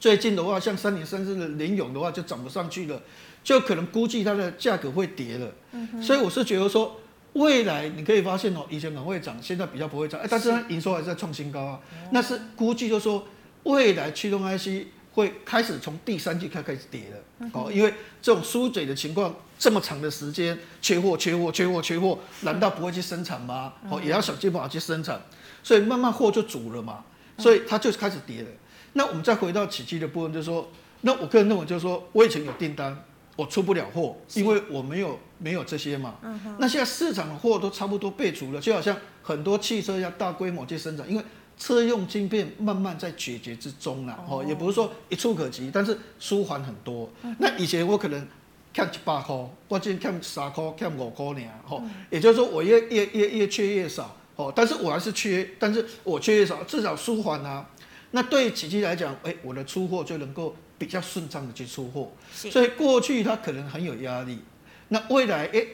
[0.00, 3.00] 最近的话，像三零三四的联咏的话就涨不上去了，
[3.46, 5.48] 就可能估计它的价格会跌了。
[5.70, 7.00] 嗯、所以我是觉得说，
[7.34, 11.80] 未来你可以发现哦，以前可能会涨，现在比较不会涨，哎，但是它营收还是在创新高啊。
[11.88, 13.24] 是那是估计就是说，
[13.62, 17.48] 未来驱动 IC 会开始从第三季开开始跌了。
[17.52, 23.74] 哦、因为这种输嘴的情况这么长的时间，缺货、缺货、缺货、缺货，难道不会去生产吗？
[23.88, 25.22] 哦、嗯，也要想尽办法去生产，
[25.62, 27.04] 所以慢慢货就足了嘛，
[27.38, 28.48] 所以它就开始跌了。
[28.94, 30.68] 那我们再回到起基的部分，就是说，
[31.02, 33.04] 那我个人认为就是说，我以前有订单，
[33.36, 36.16] 我出不了货，因为我没有没有这些嘛。
[36.22, 36.56] 嗯。
[36.58, 41.22] 那现在市场的货都差不多备足了，就好像很多汽车要大规模去生产，因为
[41.58, 47.08] 车用晶片慢慢在解决之中了，哦，也不是说一触可及，但是舒缓很多。
[47.38, 48.26] 那以前我可能
[48.74, 49.34] 看一百块，
[49.68, 57.66] 我今天欠三块，看五块呢，吼，也就是说我越越越越缺越少，哦，但是我还是缺，但是我缺越少，至少舒缓啊。
[58.12, 64.42] 那对奇迹来讲，哎，我的出货就能够比较顺畅的去出货，所以过去它可能很有压力，
[64.88, 65.66] 那未来哎，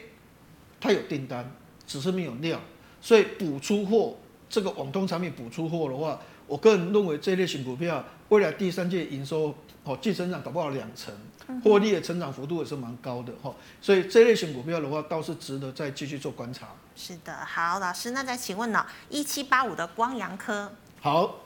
[0.79, 1.51] 它有订单，
[1.85, 2.61] 只是没有量，
[3.01, 4.17] 所以补出货
[4.49, 11.13] 这个网通产品补出货的话，我个人认为这类型股票未来第三季营收哦，净增长搞不好两成，
[11.61, 16.69] 获利的成长幅度也是蛮高的哈，所以这类型股票的话倒是值得再继续做观察。
[16.95, 21.42] 是的，好，老师，那再请问呢，一七八五的光阳科，好。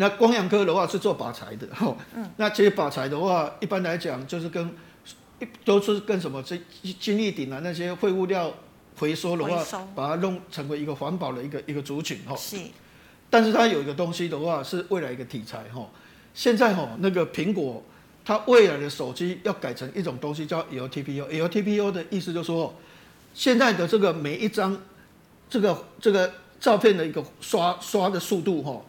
[0.00, 4.74] 那光阳科的话是做靶材的，哈，嗯，那其实靶材的话，一般来讲就是跟，
[5.62, 6.58] 都是跟什么这
[6.98, 8.50] 金立鼎啊那些废物料
[8.96, 9.62] 回收的话，
[9.94, 12.56] 把它弄成为一个环保的一个一个族群，哈，是。
[13.28, 15.86] 但是它有一个东西的话是未来一个题材，哈，
[16.32, 17.82] 现在哈那个苹果，
[18.24, 22.74] 它未来的手机要改成一种东西叫 LTPO，LTPO 的意思就是说，
[23.34, 24.80] 现在的这个每一张
[25.50, 28.80] 这个这个照片的一个刷刷的速度，哈。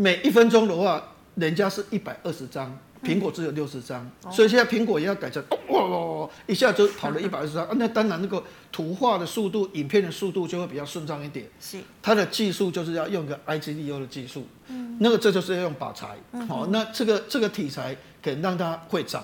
[0.00, 11.46] 每一分钟的话，人家是一百二十张，苹果只有六十张，嗯、所以现在苹果也要改成，哇，一下就跑了一百二十张，那当然那个图画的速度、影片的速度就会比较顺畅一点。
[11.60, 16.16] 是，它的技术就是要用个 IGDO 的技术，嗯，那个这就是要用靶材，
[16.48, 19.22] 好、那这个这个题材可能让它会涨，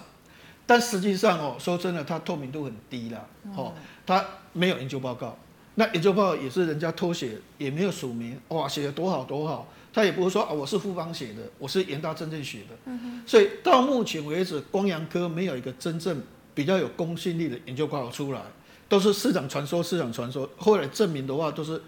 [0.66, 3.24] 但实际上哦，说真的，它透明度很低啦，
[3.56, 3.72] 哦，
[4.04, 5.38] 它没有研究报告，
[5.76, 9.66] 那研究报告也是人家偷写，也没有署名，哇，写的多好多好。
[9.96, 16.22] 他也不会说啊，我是富邦写的，我是研大真正写的，嗯、哼所以到目前为止，光阳科没有一个真正
[16.54, 18.42] 比较有公信力的研究报告出来，
[18.90, 21.80] 都是市场传说，市场传说，后来证明的话都是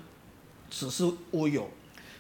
[0.71, 1.69] 只是乌有。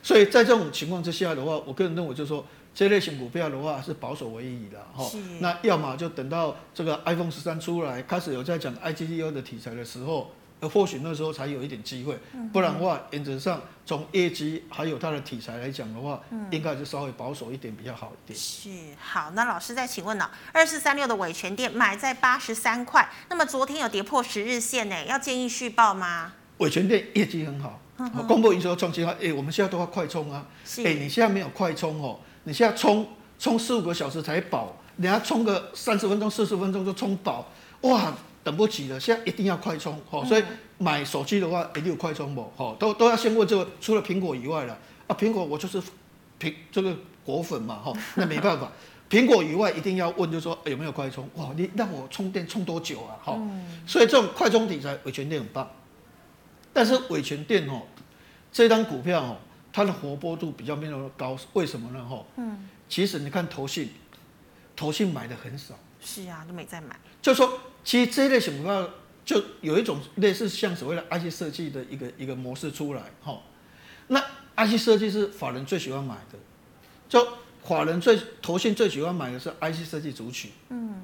[0.03, 5.03] 所以在这种情况之下的话，我个人认为就是说，这类型股票的话是保守为宜的哈。
[5.09, 10.33] 是那要么就等到这个 iPhone 十三出来，开始有在讲 IGDO 的题材的时候。
[10.61, 12.19] 或许那时候才有一点机会，
[12.53, 18.37] 不然的话，原则上从业绩还有它的题材来讲的话，嗯、应该是稍微保守一点比较好一点。
[18.37, 20.29] 是好，那老师再请问呢？
[20.53, 26.33] 二四三六的伟权店买在八十三块，那么昨天有跌破十日线呢，要建议续报吗？
[26.57, 37.49] 伟权店业绩很好，嗯、公布营收创新高，哎，我们现在都要快充啊，是哎，你现在没有快充哦，你现在充充四五个小时才饱，你要充个三十分钟、四十分钟就充饱，
[37.83, 38.13] 哇！
[38.49, 40.43] 等不及了，现在一定要快充，哦，所以
[40.79, 42.51] 买手机的话一定有快充不？
[42.57, 45.79] 好，都都要先问这个，除了苹果以外了啊，苹果我就是
[46.41, 48.73] 苹这个果粉嘛，哈， 那没办法，
[49.11, 51.29] 苹果以外一定要问，就是说有没有快充？
[51.35, 53.21] 哇，你让我充电充多久啊？
[53.21, 53.39] 好，
[53.87, 55.71] 所以这种快充题材伟诠电很棒，
[56.73, 57.83] 但是伟诠电哦，
[58.51, 59.37] 这张股票哦，
[59.71, 62.03] 它的活泼度比较没有那么高，为什么呢？
[62.03, 63.91] 哈，嗯，其实你看投信，
[64.75, 67.61] 投信买的很少，是啊，都没在买，就说。
[67.89, 68.87] 其实这一类型股票
[69.25, 73.41] 就有一种类似像所谓的 IC 设计的一个一个模式出来，哈。
[74.09, 74.21] 那
[74.59, 76.39] IC 设计是法人最喜欢买的，
[77.09, 77.27] 就
[77.65, 80.51] 法人最投信最喜欢买的是 IC 设计族群。
[80.69, 81.03] 嗯。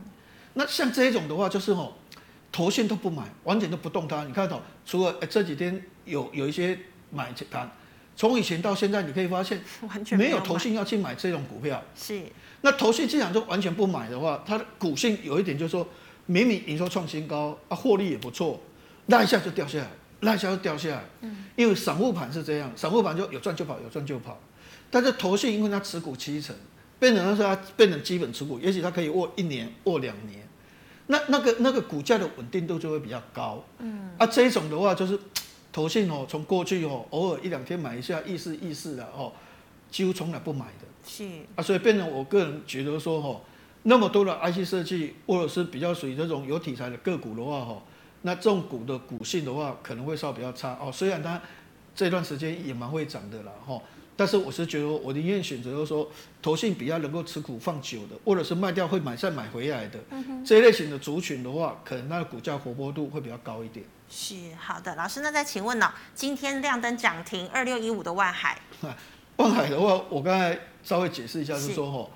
[0.52, 1.94] 那像这一种的话，就是哦，
[2.52, 4.24] 投信都不买，完全都不动它。
[4.24, 6.78] 你看到除了这几天有有一些
[7.10, 7.66] 买它，
[8.14, 11.82] 从以前到现在，你可以发现 完全没有投信要去买这种股票。
[11.96, 12.20] 是。
[12.60, 15.88] 那投信既然就完全不买的话，它的股性有一点就是说。
[16.26, 18.60] 明明营收创新高啊，获利也不错，
[19.06, 21.04] 那一下就掉下来，那一下就掉下来。
[21.20, 24.38] 嗯，因为散户盘是这样，散户盘就有赚就跑，有赚就跑。
[24.90, 26.56] 但是投信因为它持股七成，
[26.98, 30.48] 变成说它变成基本持股，也许它可以握一年、握两年，
[31.08, 33.62] 那那个那个股价的稳定度就会比较高。
[33.80, 35.18] 嗯，啊，这一种的话就是
[35.72, 39.32] 投信哦，从过去哦，偶尔一两天买一下，意思意思的哦，
[39.90, 40.86] 几乎从来不买的。
[41.06, 41.24] 是
[41.56, 43.42] 啊，所以变成我个人觉得说哦。
[43.84, 47.82] 那么多的 IC 设计，或者是比较属于这种有题材的个股的话，哈，
[48.22, 50.90] 那这种股的股性的话，可能会稍微比较差哦。
[50.90, 51.40] 虽然它
[51.94, 53.80] 这段时间也蛮会涨的啦，哈，
[54.16, 63.84] 但是我是觉得我宁愿选择就是说，投信比较能够持股放久的，或者是卖掉会买再买回来的，嗯、这一类型的族群的话，可能它的股价活泼度会比较高一点。
[64.08, 65.92] 是好的，老师，那再请问呢、哦？
[66.14, 68.58] 今天亮灯涨停二六一五的万海，
[69.36, 72.08] 万海的话，我刚才稍微解释一下，就是说哈，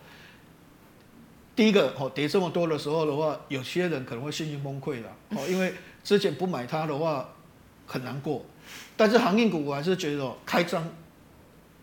[1.59, 7.31] 第一个哦，跌这么多的时候的话，有些人可能会信心崩溃了哦，因为之前不买它的话
[7.85, 8.47] 很难过，
[8.97, 10.89] 但是航运股我还是觉得开张。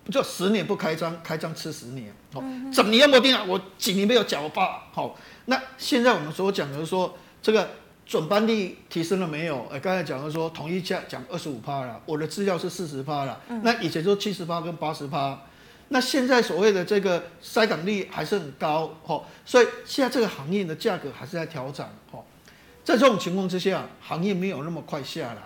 [0.09, 2.15] 就十年不开张，开张吃十年。
[2.35, 3.43] 哦，怎么你要没定啊？
[3.45, 4.83] 我几年没有缴吧？
[4.93, 5.13] 好，
[5.45, 7.71] 那现在我们所讲的是说，这个
[8.05, 9.67] 准班率提升了没有？
[9.69, 13.41] 哎，刚才讲的说统一价讲二十五趴了，我的资料是四十趴了。
[13.61, 15.41] 那以前说七十趴跟八十趴，
[15.95, 18.93] 那现在所谓的这个塞港率还是很高。
[19.05, 21.87] 哦，所以现在这个行业的价格还是在调整。
[22.11, 22.21] 哦，
[22.83, 25.41] 在这种情况之下，行业没有那么快下来。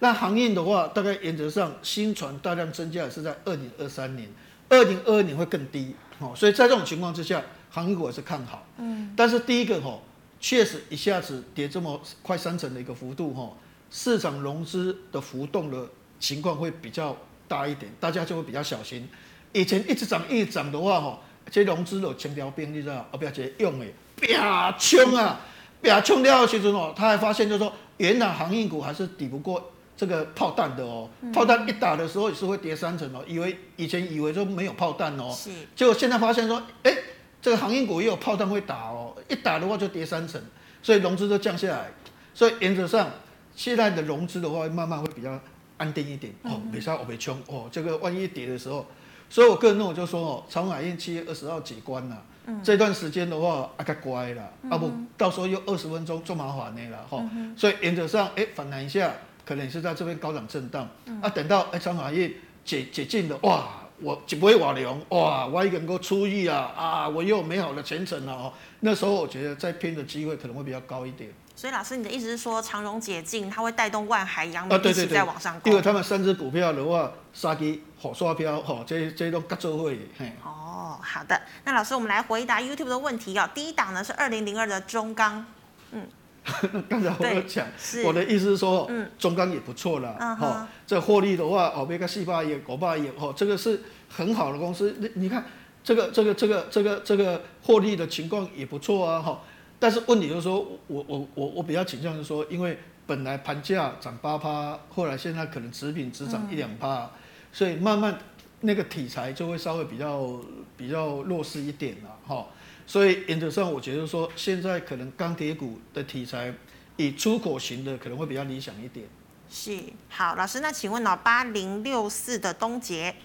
[0.00, 4.28] 那行业的话，大概原则上新船大量增加是在二零二三年，
[4.68, 8.66] 二零二二年会更低，哦，所以在这种情况之下，行业股也是看好。
[8.78, 10.00] 嗯，但是第一个哈，
[10.40, 13.52] 确实一下子跌这么快三成的一个幅度哈，
[13.88, 15.88] 市场融资的浮动的
[16.18, 19.08] 情况会比较大一点，大家就会比较小心。
[19.52, 25.40] 以前一直涨一直涨的话哈，这融资有千条兵，你知道，要直接用诶，啪冲啊，
[25.82, 29.70] 啪冲掉其实哦，他还发现就是说，原来航运股还是抵不过。
[29.94, 33.22] 这个炮弹的哦，炮弹一打的时候也是会跌三成哦。
[33.28, 36.92] 以为以前以为说没有炮弹哦，是，结果现在发现说，哎，
[37.40, 40.42] 这个航运股也有炮弹会打哦，一打的话就跌三成，
[40.82, 41.92] 所以融资都降下来。
[42.34, 43.08] 所以原则上，
[43.54, 45.38] 现在的融资的话，慢慢会比较
[45.76, 47.68] 安定一点哦，没啥我没冲哦。
[47.70, 48.84] 这个万一跌的时候，
[49.32, 57.26] 所以我个人认为就说哦，长海燕七月二十号解关了，嗯、这段时间的话啊较乖了，嗯、啊不到时候又二十分钟做麻烦的了哈。
[57.32, 59.10] 嗯、所以原则上，哎，反弹一下。
[59.44, 62.32] 可能是在这边高涨震荡，嗯、啊，等到哎长海燕
[62.64, 63.66] 解解禁的，哇，
[64.00, 68.52] 我就不会瓦流，哇，我一个人够出狱啊，啊，我又有美好的前程了哦。
[68.80, 71.28] 那时候我觉得再拼的机会可能会比较高一点。
[71.54, 75.60] 所以老师，你的意思是说，长荣解禁，它会带动万海、阳明一起在往上。
[75.64, 79.98] 因为他们三只股票的话，杀鸡火刷票，吼，这这都各做会。
[80.42, 83.48] 哦，好的，那老师，我们来回答 YouTube 的问题哦。
[83.54, 85.44] 第一档呢是二零零二的中钢，
[85.92, 86.06] 嗯。
[86.88, 87.64] 刚才我有讲，
[88.04, 94.92] 我的意思是说，嗯、中钢也不错了，哈、嗯哦，这获利的话，哦，别个四八亿、五八亿，哦，这个是很好的公司。
[94.98, 95.44] 你你看，
[95.84, 99.38] 这个这个这个这个这个获利的情况也不错啊，哈、哦。
[99.82, 107.10] 但是问题就是说，我我我我比较倾向是说，因为本来盘价涨八趴，后来现在可能持平只涨一两趴，嗯、
[107.50, 108.16] 所以慢慢
[108.60, 110.40] 那个题材就会稍微比较
[110.76, 112.46] 比较弱势一点了，哈、哦。
[112.86, 116.54] 所以原则上，我觉得说现在可能钢铁股的题材
[116.96, 119.04] 以出口型的可能会比较理想一点。
[119.50, 119.76] 是，
[120.08, 121.16] 好，老师，那请问呢？
[121.24, 123.16] 八零六四的东杰，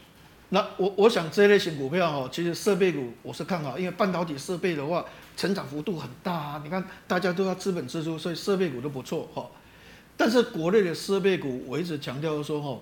[0.50, 5.06] 那我我想这类型股票哈，其实设备股我是看好，因为半导体设备的话，
[5.38, 6.62] 成长幅度很大啊。
[6.62, 9.50] 你看大家都要资本支出，所以设备股都不错哈。
[10.17, 12.78] 但是国内的设备股，我一直强调说哈，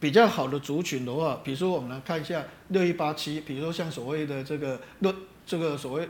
[0.00, 5.14] 比较好的族群的话，比如说我们来看一下六一八七，比如说像所谓的这个论
[5.46, 6.08] 这个所谓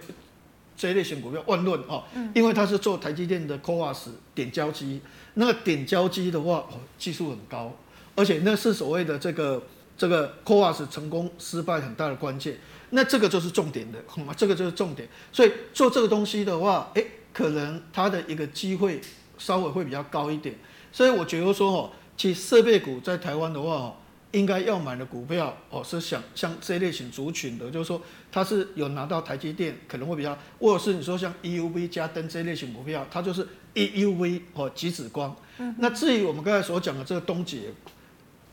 [0.74, 2.02] 这一类型股票万润哦，
[2.34, 5.02] 因为它是做台积电的 CoWoS 点胶机，
[5.34, 7.76] 那个点胶机的话，哦，技术很高，
[8.16, 9.62] 而且那是所谓的这个
[9.98, 12.56] 这个 CoWoS 成功失败很大的关键，
[12.94, 14.32] 那这个就是重点的，好吗？
[14.36, 19.00] 这个就是重点，所以做这个东西的话，哎，可能它的一个机会
[19.36, 20.54] 稍微会比较高一点，
[20.92, 23.96] 所以我觉得说哦，其实设备股在台湾的话哦。
[24.32, 28.00] 应该要买的股票哦，是想像这类型族群的，就是说
[28.30, 35.36] 它是有拿到台积电，可能会比较，或者是你说像 EUV 加灯这类型股票，它就是 EUV 哦，极紫光。
[35.58, 37.74] 嗯、那至于我们刚才所讲的这个东杰，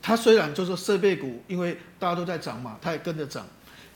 [0.02, 3.47] 它虽然就是设备股，因为大家都在涨嘛，它也跟着涨，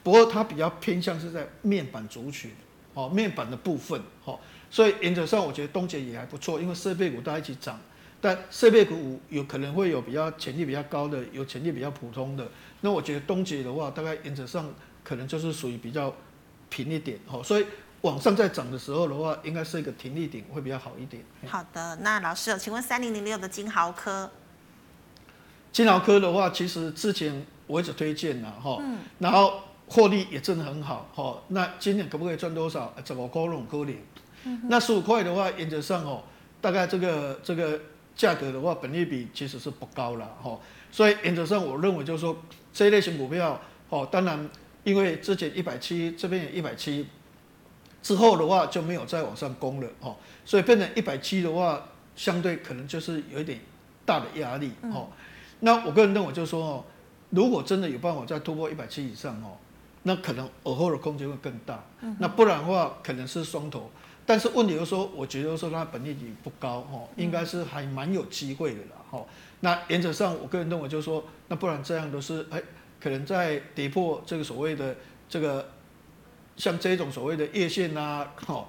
[0.03, 2.51] 不过它比较偏向是在面板族群
[2.93, 4.37] 哦，面板的部分哦，
[4.69, 7.79] 所以原则上我觉得东杰也还不错，因为设备股大家一起涨。
[8.21, 12.47] 但设备股有可能会有比较潜力比较高的，有潜力比较普通的。
[12.79, 16.13] 那我觉得东杰的话，大概原则上可能就是属于比较
[16.69, 17.65] 平一点，哦，所以
[17.99, 21.21] 往上再涨的时候的话，应该是一个停利点会比较好一点。
[21.47, 24.31] 好的，那老师，请问三零零六的金豪科？
[25.73, 31.41] 金豪科的话，其实之前我一直推荐了哈，嗯、然后获利也真的很好，哈。
[31.49, 32.93] 那今年可不可以赚多少？
[33.03, 33.97] 怎么高龙科林？
[34.45, 36.23] 嗯、哼那十五块的话，原则上哦，
[36.61, 37.79] 大概这个这个。
[38.15, 40.55] 价格的话，本利比其实是不高了哈，
[40.91, 42.37] 所以原则上我认为就是说
[42.71, 43.59] 这一类型股票，
[43.89, 44.47] 哦，当然
[44.83, 47.07] 因为之前一百七，这边也一百七，
[48.03, 50.15] 之后的话就没有再往上攻了哦，
[50.45, 53.59] 所以变成一百七的话，相对可能就是有一点
[54.05, 55.07] 大的压力哦。
[55.61, 56.85] 那我个人认为就是说哦，
[57.31, 59.57] 如果真的有办法再突破一百七以上哦，
[60.03, 61.83] 那可能耳后的空间会更大。
[62.19, 63.89] 那不然的话，可能是双头。
[64.25, 69.25] 但是问题就是说，我觉得说它本益比不高哦，应该是还蛮有机会的啦哈。
[69.59, 72.61] 那原则上，我个人认为就是说，那不然这样都是哎，
[73.01, 74.95] 可能在跌破这个所谓的
[75.27, 75.71] 这个
[76.55, 78.65] 像这种所谓的月线啊，哈，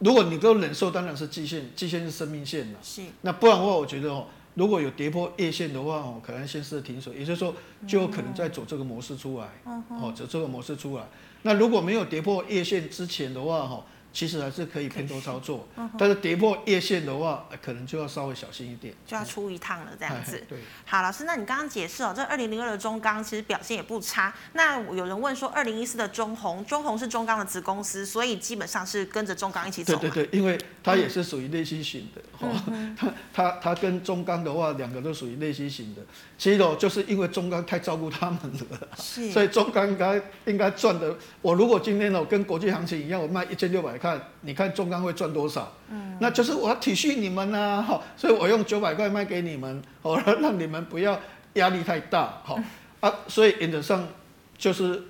[0.00, 2.78] 如果你都忍受，当然是季线，季线是生命线了。
[2.82, 3.02] 是。
[3.22, 4.26] 那不然的话，我觉得哦，
[4.60, 7.54] 如果有跌破月线的话哦，可能先是停损，也就是说，
[7.86, 11.04] 就有可能再走这个模式出来，哦，走这个模式出来。
[11.40, 13.82] 那如果没有跌破月线之前的话哈。
[14.12, 20.42] 其实还是可以偏多操作，嗯、但是跌破月线的话，可能就要稍微小心一点，就要出一趟了这样子。
[20.48, 24.34] 对，好，老师，那你刚刚解释哦，这二零零二的中钢其实表现也不差。
[24.54, 29.96] 那有人问说，二零一四的中红，中红是中钢的子公司，所以基本上是跟着中钢一起走。
[29.96, 36.02] 对对对，因为它也是属于内心型的，哈、嗯，它它它跟中钢的话，两个都属于内心型的。
[36.40, 38.38] 其实哦，就是因为中钢太照顾他们
[38.70, 41.14] 了， 所以中钢应该应该赚的。
[41.42, 43.98] 我如果今天哦跟国际行情一样，我卖一千六百。
[43.98, 45.70] 块，你看中钢会赚多少？
[45.90, 51.20] 嗯，那就是我要体恤你们呐， 哈，所以我用九百块卖给你们，好， 让你们不要
[51.54, 52.58] 压力太大，好
[53.00, 54.08] 啊，所以原则上
[54.56, 55.02] 就是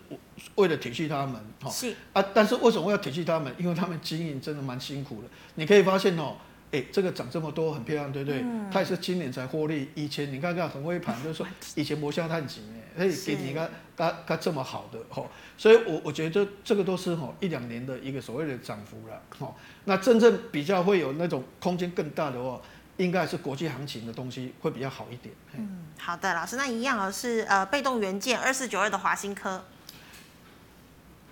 [0.56, 3.54] 为了体恤他们，哈，是啊，但是为什么我要体恤他们？
[3.56, 6.34] 因为他们经营真的蛮辛苦的，你可以发现哦。
[6.72, 8.42] 哎、欸，这个涨这么多，很漂亮，对不对？
[8.42, 9.88] 嗯、它也是今年才获利。
[9.96, 11.44] 以前你看看很会盘，就是说
[11.74, 12.62] 以前磨下探井
[12.96, 19.56] 哎，可以给你看，它它这么好的吼，所以我我觉得这个都是吼一两年的一个所谓的涨幅了吼。
[19.86, 22.60] 那真正比较会有那种空间更大的话，
[22.98, 25.34] 应该是国际行情的东西会比较好一点。
[25.56, 29.64] 嗯，好的，老师，那一样哦是呃被动元件二四九二的华新科。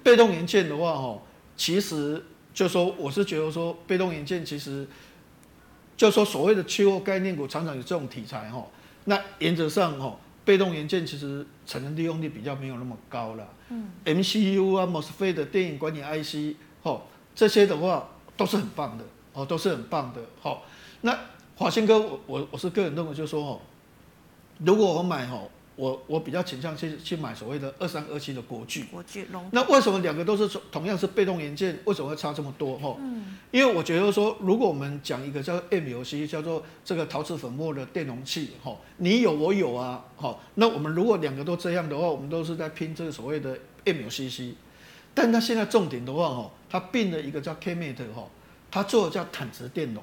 [0.02, 1.22] 被动元件的话哦，
[1.56, 4.84] 其实就说我是觉得说被动元件其实。
[5.98, 8.64] 就说所谓的期货概念股常常有这种题材哈，
[9.04, 13.46] 那原则上哈，被动元件其实产能利用率比较没有那么高了。
[13.68, 17.02] 嗯，MCU 啊，MOSFET 的电影管理 IC 哈，
[17.34, 20.64] 这些的话都是很棒的哦，都是很棒的好。
[21.00, 21.18] 那
[21.56, 23.60] 华兴哥，我我我是个人认为就是说哈，
[24.64, 25.42] 如果我买哈。
[25.78, 29.48] 我我比较倾向去去买所谓的二三二七的国巨，国巨龙。
[29.52, 32.76] 那为什么两个都是同样是被动元件，为什么会差这么多？
[32.78, 44.54] 哈，嗯，因为我觉得说，如果我们讲一个叫 MLC，叫做这个陶瓷粉末的电容器，哈，你有我有啊，好，那我们如果两个都这样的话，我们都是在拼这个所谓的 MLCC，
[45.14, 48.28] 但它现在重点的话，哈，它并了一个叫 KMAT，哈，
[48.68, 50.02] 它做的叫坦直电容。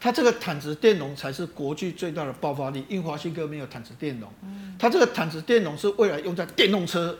[0.00, 4.32] 它这个毯子电容才是国际最大的爆发力，因为华新科没有毯子电容。
[4.78, 7.18] 它这个毯子电容是未来用在电动车，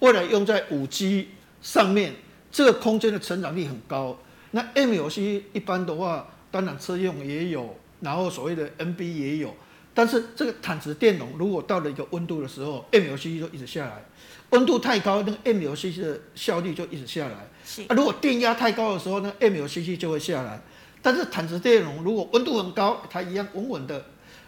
[0.00, 1.28] 未来用在五 G
[1.62, 2.14] 上面，
[2.52, 4.18] 这个空间的成长力很高。
[4.50, 9.54] 那 MLC 一般的话，当然车用也有，然后所谓的 NB 也有，
[9.94, 14.04] 但是这个毯子电容如果到了一个温度的时候，MLC 就一直下来，
[14.50, 17.46] 温度太高，那个 MLC 的效率就一直下来。
[17.64, 20.60] 是啊，如果电压太高的时候，那 MLC 就会下来。
[21.02, 24.00] 但是坦直电容如果温度很高，它一样稳稳的；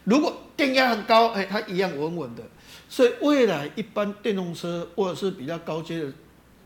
[0.05, 2.43] 如果电压很高，哎，它一样稳稳的。
[2.89, 6.13] 所以未来一般电动车或者是比较高阶的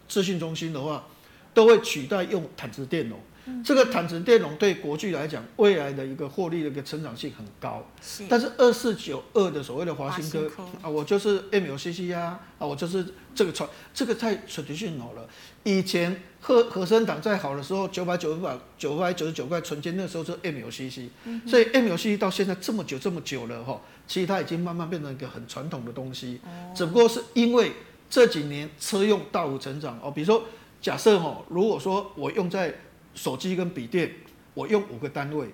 [0.09, 1.05] 资讯中心的话，
[1.53, 3.19] 都会取代用坦直电容。
[3.63, 7.87] 这个坦直电容对国巨来讲，未来的一个获利的一个成长性很高。
[8.01, 8.25] 是。
[8.27, 15.29] 但是二四九二的所谓的华新科啊，我就是 MLCC 啊，啊，我就是这个传，这个太 traditional 了。
[15.63, 21.41] 以前和和生党在好的时候，九百九十块、九百九十九块纯金，那时候是 MLCC，嗯。
[21.49, 26.39] 所以 MLCC 到现在这么久这么久了哈，其实它已经慢慢变成一个很传统的东西。
[26.45, 26.71] 哦。
[26.77, 27.73] 只不过是因为
[28.11, 30.45] 这几年车用大幅成长哦，比如说
[30.83, 32.75] 假设哈，如果说我用在
[33.15, 34.15] 手机跟笔电，
[34.53, 35.49] 我用五个单位，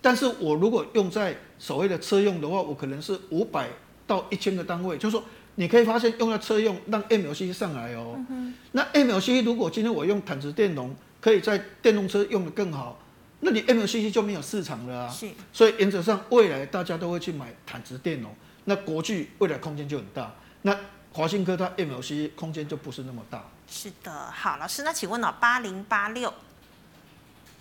[0.00, 3.68] 但是我如果用在所谓的车用的话，我可能是五百
[4.06, 4.96] 到一千个单位。
[4.96, 5.22] 就是说，
[5.56, 8.22] 你可以发现用在车用，让 MLC 上来哦。
[8.30, 12.98] 嗯、那 MLC 如果今天我用坦直电容，可以在电动车用的更好，
[13.40, 15.08] 那你 MLC 就没有市场了啊。
[15.08, 15.28] 是。
[15.52, 18.34] 所以原则上，未来大家都会去买坦直电容，
[18.64, 20.34] 那国巨未来空间就很大。
[20.62, 20.76] 那
[21.12, 23.44] 华新科它 MLC 空间就不是那么大。
[23.68, 26.32] 是的，好，老师，那请问呢、哦，八零八六。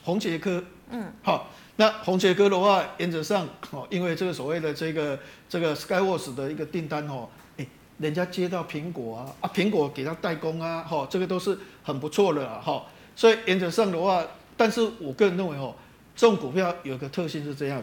[0.03, 7.40] 红杰科，嗯，好，那红杰科的话，原则上，哦，因为这个所谓的这个这个 Skyworks 的一个订单，哦，哎，
[8.01, 12.83] 人家接到苹果啊，啊，苹果给他代工啊，哈，这个都是很不错的啊，哈，
[13.15, 14.25] 所以原则上的话，
[14.57, 15.75] 但是我个人认为，哦，
[16.15, 17.81] 这种股票有个特性是这样，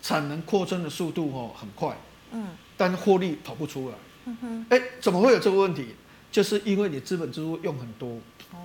[0.00, 1.96] 产能扩张的速度，哦，很快，
[2.32, 5.94] 嗯，但是获利跑不出来，嗯哼，哎，怎么会有这个问题？
[6.30, 8.18] 就是因为你资本支出用很多，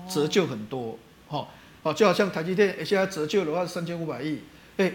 [0.09, 0.97] 折旧很多，
[1.28, 1.47] 哈。
[1.84, 4.39] 哦，就好像台积电现在折旧的话是三千五百亿，
[4.78, 4.89] 哎，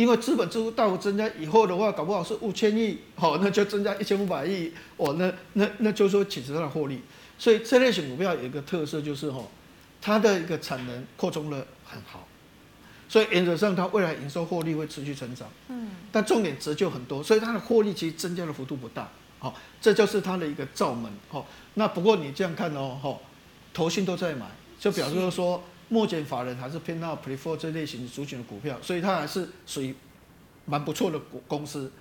[0.00, 7.02] 因为资本支出大幅增加以后的话，搞不好是五千亿，好，那就增加一千五百亿，哦，那那那就是说其实它的获利。
[7.38, 9.44] 所以这类型股票有一个特色就是哈，
[10.00, 12.26] 它的一个产能扩充的很好，
[13.10, 15.46] 所以原则上它未来营收获利会持续成长。
[15.68, 19.06] 嗯，但重点折旧很多，所以它的获利其实增加的幅度不大。
[19.38, 21.12] 好，这就是它的一个罩门。
[21.28, 23.14] 好，那不过你这样看哦，哈，
[23.74, 24.46] 投信都在买，
[24.78, 25.62] 就表示说。
[25.90, 29.94] 目前法人还是偏好 prefer 这类型族群的股票，所以它还是属于
[30.64, 31.92] 蛮不错的股公司。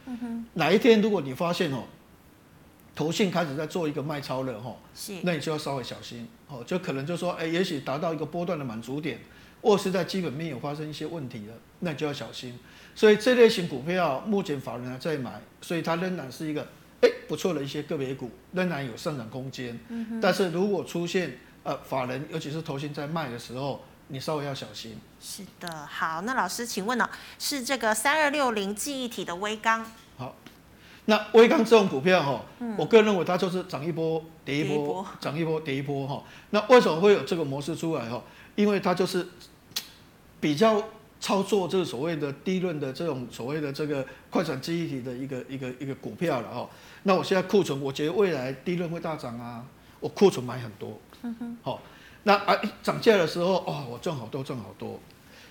[0.54, 1.84] 哪一天如果你发现哦，
[2.96, 9.20] 投信开始在做一个卖超了哈，是，那你就要稍微小心哦，就可能就说，哎，也许达到一个波段的满足点，
[9.62, 12.58] 或是在基本面有发生一些问题了，那你就要小心。
[12.94, 16.68] 所以这类型股票目前法人还在买，所以它仍然是一个
[17.02, 19.80] 哎不错的一些个别股，仍然有上涨空间。
[20.22, 24.98] 但是如果出现呃，法人尤其是投信在卖的时候，你稍微要小心。
[25.22, 29.86] 是的，好，那老师，请问呢、哦，是这个三二六零记忆体的微刚？
[30.18, 30.36] 好，
[31.06, 36.24] 那微刚这种股票哈、哦，嗯、我个人认为它就是涨一波跌一波，涨一波跌一波哈、哦。
[36.52, 38.24] 那为什么会有这个模式出来哈？
[38.56, 39.28] 因为它就是
[40.40, 40.82] 比较
[41.20, 46.70] 操作这个所谓的低论的这种所谓的这个快闪记忆体的一个一个一个股票了哦。
[47.04, 49.66] 那我现在库存，我觉得未来低论会大涨啊，
[50.00, 50.98] 我库存买很多。
[51.22, 51.82] 嗯哼，好，
[52.24, 55.00] 那啊涨价的时候，哦，我赚好多赚好多，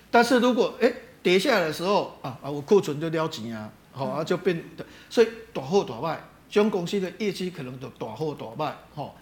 [0.09, 0.91] 但是如果哎
[1.21, 4.63] 跌下来的时候，啊啊我库存就撩紧啊，好啊就变，
[5.09, 9.13] 所以大好大坏，这种公司的业绩可能都大好大坏，哈，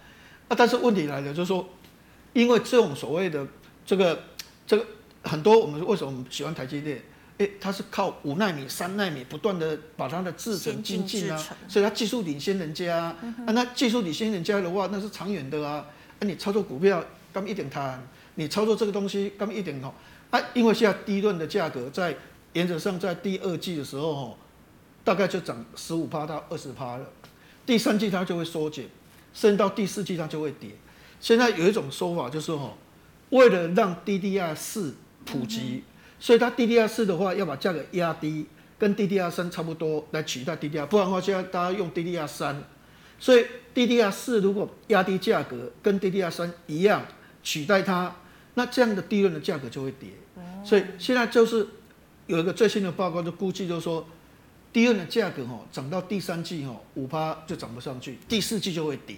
[0.48, 1.68] 啊但是问题来了，就是说，
[2.32, 3.46] 因为这种所谓的
[3.84, 4.18] 这个
[4.66, 4.86] 这个
[5.22, 7.02] 很多我们为什么喜欢台积电？
[7.38, 15.86] 哎，它是靠五纳米、三纳米不断的把它的制程精进啊，所以它技术领先人家啊，嗯、啊那技术领先人家的话，那是长远的啊。
[16.20, 18.02] 那、啊、你操作股票，干一点摊？
[18.34, 19.92] 你操作这个东西，干一点哦？
[20.30, 22.14] 啊，因为现在低润的价格在
[22.52, 24.36] 原则上在第二季的时候哦，
[25.04, 27.06] 大概就涨十五趴到二十趴了。
[27.64, 28.86] 第三季它就会缩减，
[29.34, 30.70] 甚至到第四季它就会跌。
[31.20, 32.74] 现在有一种说法就是哦，
[33.30, 34.94] 为了让 DDR 四
[35.24, 35.82] 普及，嗯、
[36.20, 38.46] 所以它 DDR 四的话要把价格压低，
[38.78, 42.62] 跟 DDR 三差不多来取代 DDR，不然的话现在大家用 DDR 三。
[43.18, 43.44] 所以
[43.78, 47.06] DDR 四如果压低价格，跟 DDR 三一样
[47.44, 48.12] 取代它，
[48.54, 50.08] 那这样的低润的价格就会跌。
[50.64, 51.64] 所以现在就是
[52.26, 54.04] 有一个最新的报告，就估计就是说，
[54.72, 59.16] 低润的价格哈涨到第三季哈五趴就涨不上去，第四季就会跌。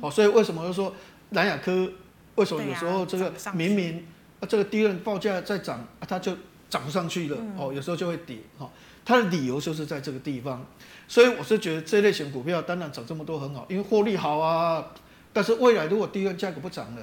[0.00, 0.94] 好，所以为什么就说
[1.30, 1.90] 南亚科
[2.36, 4.06] 为什么有时候这个明明
[4.38, 6.32] 啊这个低润报价在涨啊，它就
[6.70, 7.36] 涨不上去了？
[7.58, 8.38] 哦，有时候就会跌。
[8.56, 8.70] 哈，
[9.06, 10.66] 它的理由就是在这个地方。
[11.08, 14.92] 所以我是觉得这类型股票当然涨这么多很好，因为获利好啊。
[15.32, 17.02] 但是未来如果低润价格不涨了，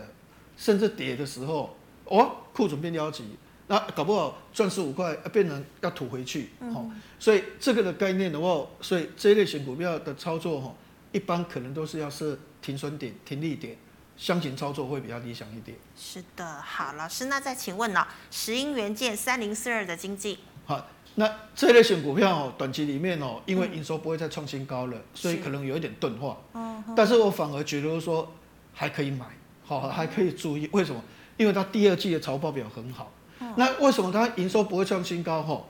[0.57, 3.23] 甚至跌的时候，哦，库存变焦急，
[3.67, 6.49] 那搞不好赚十五块变成要吐回去。
[6.59, 10.75] 哦，所以这个的概念的话，所以这类型股票的操作哈，
[11.13, 13.77] 一般可能都是要设停损点、停利点，
[14.17, 15.77] 箱型操作会比较理想一点。
[15.95, 20.39] 是的，好，老师，那再请问呢，石英元件三零四二的经济。
[20.65, 20.85] 好。
[21.15, 26.35] 那这类型股票哦，短期里面哦，因为营收不会再创新高了，嗯、所以可能有一点钝化。
[26.53, 26.59] 是
[26.95, 28.31] 但是我反而觉得说
[28.73, 29.25] 还可以买，
[29.63, 30.67] 好，还可以注意。
[30.71, 30.99] 为什么？
[31.37, 33.11] 因为它第二季的财报表很好。
[33.39, 35.43] 嗯、那为什么它营收不会创新高？
[35.43, 35.61] 哈，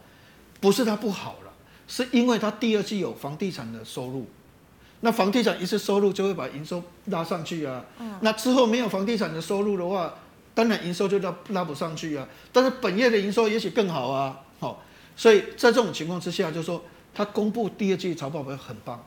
[0.61, 1.51] 不是它不好了，
[1.89, 4.25] 是因为它第二季有房地产的收入。
[5.01, 7.83] 那房地产一次收入就会把营收拉上去啊。
[7.99, 10.13] 嗯、那之后没有房地产的收入的话，
[10.53, 12.25] 当然营收就拉拉不上去啊。
[12.53, 14.39] 但是本业的营收也许更好啊。
[14.61, 14.81] 好。
[15.15, 16.83] 所以在这种情况之下，就是说
[17.13, 19.05] 他公布第二季财报表很棒，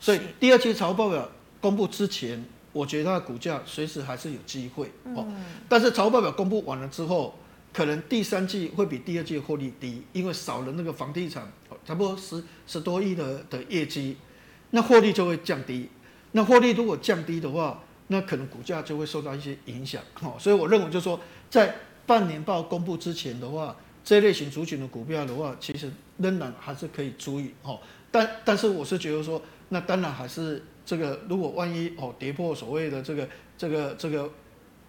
[0.00, 1.30] 所以第二季财报表
[1.60, 5.24] 公布之前，我觉得它的股价随时还是有机会哦。
[5.68, 7.38] 但是财报表公布完了之后，
[7.72, 11.48] 可能第三季会比第二季获利低，因为少了那个房地产，
[11.86, 14.16] 差不多十十多亿的的业绩，
[14.70, 15.88] 那获利就会降低。
[16.32, 20.34] 那获利如果降低的话，那可能股价就会受到一些影响哦。
[20.38, 21.76] 所以我认为就是说，在
[22.06, 23.76] 半年报公布之前的话。
[24.08, 27.78] 这类型族群的股票的话，其实仍然还是可以注意哦。
[28.10, 33.28] 但但是我是觉得说，那当然还是这个，如果万一哦跌破所谓的这个
[33.58, 34.30] 这个这个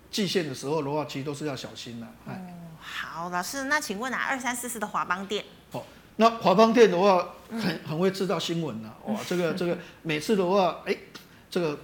[0.09, 2.07] 季线的时候的话，其实都是要小心的。
[2.27, 2.31] 哦，
[2.79, 5.43] 好，老师，那请问啊，二三四四的华邦电？
[5.73, 5.83] 哦，
[6.15, 10.95] 那华邦电的话，很很会制造新闻的哇，这个这个 每次的话，哎，
[11.51, 11.77] 这个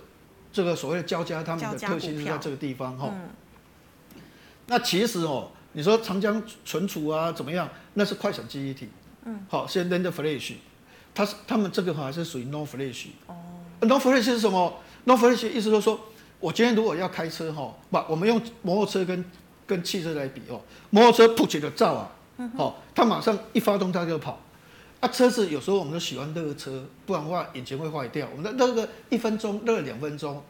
[0.53, 3.09] 这个所谓的交加，他们的特性是在这个地方哈。
[3.11, 3.29] 嗯。
[4.67, 5.51] 那其实哦。
[5.76, 7.69] 你说长江存储啊怎么样？
[7.95, 8.88] 那是快闪记忆体。
[9.26, 9.45] 嗯。
[9.49, 10.53] 好，现在 NAND Flash，
[11.13, 13.07] 它是他们这个还是属于 NOR Flash。
[13.28, 13.36] 哦。
[13.82, 15.99] NOR Flash 是什么？NOR Flash 意思就是说，
[16.39, 19.26] 我今天如果要开车哈，把我们用摩托车跟
[19.67, 20.61] 跟汽车来比哦，
[20.91, 22.09] 摩托车普及的照啊，
[22.55, 24.39] 好，它马上一发动它就跑。
[25.01, 28.26] 啊，车子有时候我们都喜欢热车，不然的话引擎会坏掉。
[28.34, 30.41] 我们热个一分钟，热两分钟，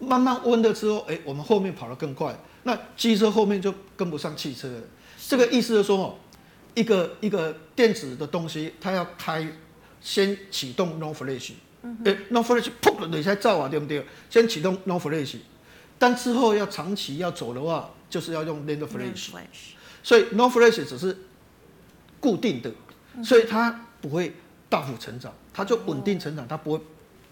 [0.00, 2.36] 慢慢温了之后，哎，我们后面跑得更快。
[2.64, 4.80] 那机车后面就跟不上汽车了。
[5.28, 6.14] 这个意思就是说，哦，
[6.74, 9.46] 一个一个电子的东西，它要开，
[10.00, 11.52] 先启动 NOR flash，
[12.04, 14.04] 哎，NOR flash，砰的一下照啊，对不对？
[14.28, 15.36] 先启动 NOR flash，
[15.98, 19.30] 但之后要长期要走的话，就是要用 land flash。
[20.02, 21.16] 所以 NOR flash 只是
[22.20, 22.70] 固定的，
[23.24, 24.34] 所以它不会
[24.68, 26.80] 大幅成长，它就稳定成长，它不会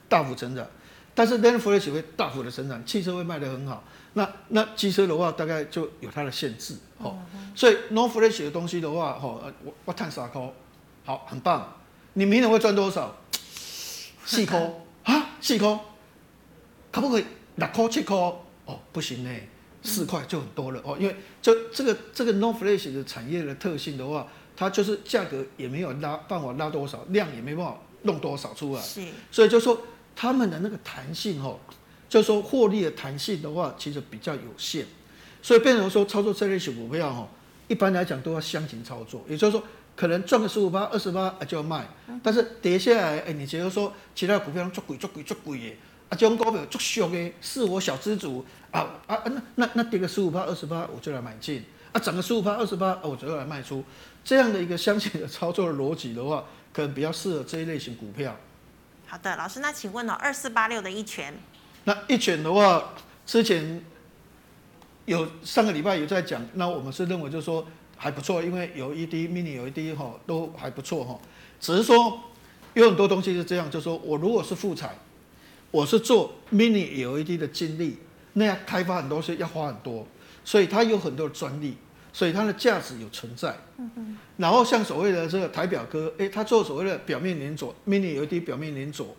[0.09, 0.67] 大幅成长。
[1.13, 3.83] 但是 NAND flash 会大幅的成长，汽车会卖得很好。
[4.15, 7.17] 那那机车的话，大概就有它的限制，哦。
[7.55, 10.53] 所以 NOR flash 的东西的话，哦，我我探三块，
[11.05, 11.77] 好，很棒。
[12.15, 13.17] 你明年会赚多少？
[14.25, 14.59] 四块
[15.05, 15.79] 啊，四块，
[16.91, 17.25] 可不可以
[17.57, 18.17] 六块七块？
[18.17, 19.31] 哦，不行呢，
[19.83, 20.97] 四块就很多了哦。
[20.99, 28.83] 因为这这个这个 NOR flash 的产业的特性的话，它就是价格也没有拉办法拉多少，量也没办法弄多少出来。
[28.83, 29.81] 是，所以就说
[30.17, 31.59] 他们的那个弹性哦。
[32.11, 34.85] 就是说获利的弹性的话，其实比较有限，
[35.41, 37.27] 所以变成说操作这类型股票哈，
[37.69, 39.63] 一般来讲都要箱型操作，也就是说
[39.97, 41.89] 可能赚个十五趴、二十八就要卖，
[42.23, 45.77] 但是跌下来，哎，你觉得说其他股票做贵、做贵、做贵的，
[46.11, 48.45] 啊，这种股票做俗的，是我小资主。
[48.73, 53.83] 啊啊，那那那跌个十五趴、二十八，我就来买进，啊，涨个十五趴、二十八，我就来卖出，
[54.23, 58.37] 这样的一个箱型的操作的逻辑的话，可能比较适合这一类型股票。
[59.09, 61.35] 好的，老师，那请问哦，二四八六的一拳。
[61.85, 62.93] 那一卷的话，
[63.25, 63.83] 之前
[65.07, 67.67] 有上个礼拜有在讲，那我们是认为就是说
[67.97, 71.19] 还不错，因为有一滴 mini 有一滴哈都还不错哈，
[71.59, 72.21] 只是说
[72.75, 74.97] 有很多东西是这样，就是说我如果是富采，
[75.71, 77.99] 我是做 mini 有一滴的精力，
[78.35, 80.07] 那样开发很多东西要花很多，
[80.45, 81.77] 所以它有很多的专利，
[82.13, 83.57] 所以它的价值有存在。
[84.37, 89.17] 然后像所谓的这个台表哥，诶，他做所谓的表面连锁 mini 有一滴表面连锁。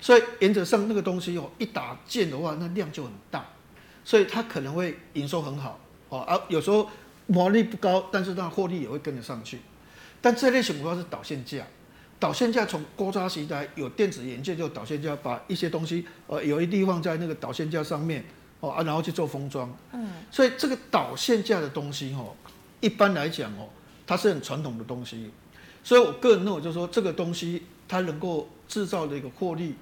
[0.00, 3.44] 所以原则上那个东西哦，一打件的话，那量就很大，
[4.04, 6.88] 所以它可能会营收很好哦，啊有时候
[7.26, 9.60] 毛利不高，但是它获利也会跟得上去。
[10.20, 11.64] 但这类型股票是导线架，
[12.18, 18.24] 导线架从高渣时代有电子元件就导线架，把一些东西呃有一地方在那个导线架上面
[18.60, 19.74] 哦啊，然后去做封装。
[19.92, 20.08] 嗯。
[20.30, 22.34] 所以这个导线架的东西哦，
[22.80, 23.68] 一般来讲哦，
[24.06, 25.30] 它是很传统的东西，
[25.82, 29.74] 所以我个人认为就是说这个东西它能够制造的一个获利。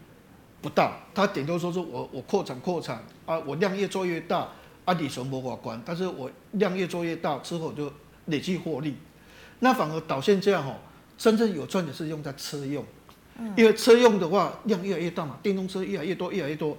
[0.62, 4.48] 不大，他顶多说是我我扩产扩产啊，我量越做越大，
[4.86, 5.78] 阿里什么法关？
[5.84, 7.92] 但是我量越做越大之后就
[8.24, 8.94] 累计获利，
[9.58, 10.76] 那反而导线这样哦，
[11.18, 12.82] 真正有赚的是用在车用，
[13.54, 16.74] 因为车用的话量越来越大嘛，电动车越来越多越来越多，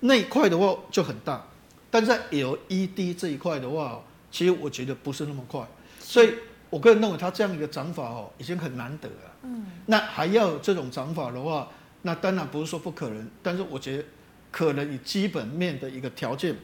[0.00, 1.46] 那一块的话就很大，
[1.92, 4.02] 但在 LED 这一块的话，
[4.32, 5.64] 其实我觉得不是那么快，
[6.00, 6.34] 所以
[6.70, 11.68] 我个人认为它这样一个涨法哦，已经很难得了，嗯，那还要有这种涨法的话。
[12.02, 14.04] 那当然不是说不可能，但是我觉得
[14.52, 16.54] 可能以基本面的一个条件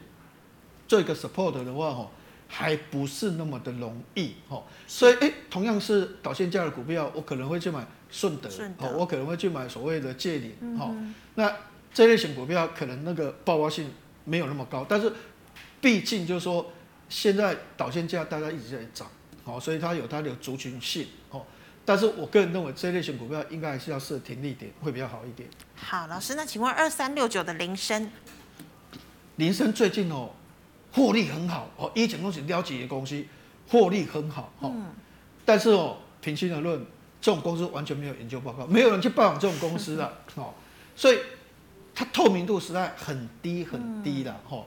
[0.87, 2.09] 做一个 support 的话，哈，
[2.47, 4.63] 还不是那么的容易，哈。
[4.87, 8.49] 所以，诶，同样是导线价的股票，我可能会去买顺德，
[8.79, 10.95] 哦，我可能会去买所谓的借领，哈。
[11.35, 11.53] 那
[11.93, 13.91] 这类型股票可能那个爆发性
[14.25, 15.13] 没有那么高，但是
[15.81, 16.73] 毕竟就是说
[17.09, 19.09] 现在导线价大家一直在涨，
[19.43, 21.45] 好，所以它有它的族群性，哦。
[21.87, 25.47] 但是我个人认为，这类型股票应该还是要设停利点，会比较好一点。
[25.77, 28.11] 好，老师，那请问二三六九的铃声，
[29.37, 30.31] 铃声最近哦，
[30.93, 33.23] 获利很好哦，一前公司了解的公司，
[33.69, 34.73] 获利很好哦。
[34.75, 34.87] 嗯、
[35.45, 36.81] 但是哦，平心而论，
[37.21, 40.55] 这种公司完全没有研究报告，没有人去拜访这种公司的 哦，
[40.97, 41.19] 所以
[41.95, 44.65] 它透明度实在很低很低的哦。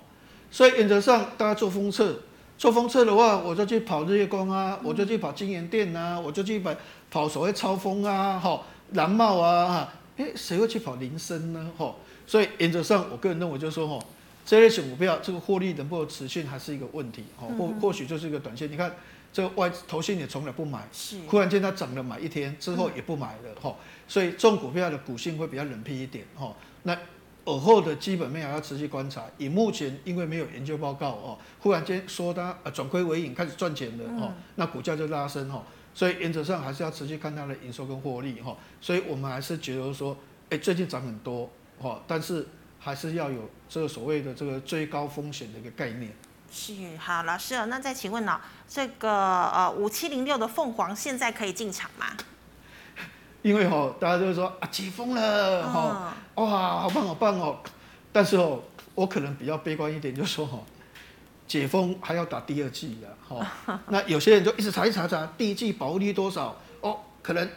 [0.51, 2.21] 所以原则上，大家做封测。
[2.57, 6.73] 做风车的话，我就去跑日月光啊，我就去跑金元店啊，我就去跑
[7.11, 8.61] 跑所谓超风啊，哈，
[8.93, 11.71] 蓝帽啊，哎，谁会去跑林森呢？
[11.77, 11.93] 哈，
[12.25, 14.03] 所以原则上，我个人认为就是说，哈，
[14.43, 18.71] 这类型股票这个获利能不能持续还是一个问题，哈，或或许就是一个短线。
[18.71, 18.91] 你看
[19.31, 23.75] 这个外投信也从来不买，是，忽然间它涨了买一天之后也不买了，哈，
[24.07, 26.51] 所以这种股票的股性会比较冷僻一点，哈，
[26.81, 26.97] 那。
[27.47, 29.23] 尔后的基本面还要持续观察。
[29.37, 35.63] 以目前因为没有研究报告哦，忽然间说它啊转亏为盈开始赚钱了哦，那股价就拉升哈。
[35.93, 38.55] 所以原则上还是要持续看它的营收跟获利哈。
[38.81, 40.15] 所以我们还是觉得说，
[40.49, 42.45] 哎，最近涨很多哦，但是
[42.79, 46.13] 还是要有这个所谓的这个最高风险的一个概念。
[46.51, 52.07] 是，好，老师哦，那再请问呢，这个呃五七零六的凤凰现在可以进场吗？
[53.47, 57.57] 因为吼，大家都说啊解封了，哈，哇，好棒好棒哦！
[58.11, 58.59] 但是哦，
[58.93, 60.59] 我可能比较悲观一点，就是说哈，
[61.47, 63.79] 解封还要打第二剂的，哈。
[63.87, 66.57] 那有些人就一直查一查查，第一剂保护率多少？
[66.81, 67.49] 哦，可能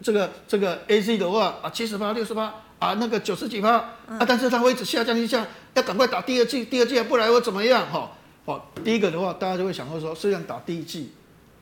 [0.00, 7.84] 这个这个 AZ 的话啊，七十八、六十八啊，那个九十几趴啊，但是它会一直下降一下，要赶快打第二剂，第二剂还不来我怎么样？
[7.90, 8.08] 哈，
[8.46, 11.12] 好，第一个的话，大家就会想到说，虽然打第一剂，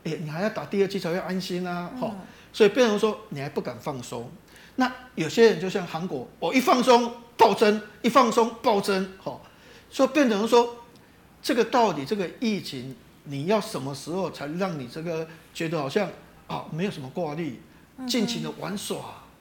[0.05, 2.13] 哎，你还要打第二剂才会安心啊，哈，
[2.53, 4.31] 所以变成说你还不敢放松。
[4.77, 9.41] 那有些人就像韩国，我一放松暴增，一放松暴增，哈，
[9.91, 10.77] 所以变成说。
[11.45, 12.95] 这个到底这个疫情，
[13.25, 16.09] 你要什么时候才让你这个觉得好像
[16.47, 17.61] 啊没有什么挂虑，
[18.07, 18.97] 尽情的玩耍，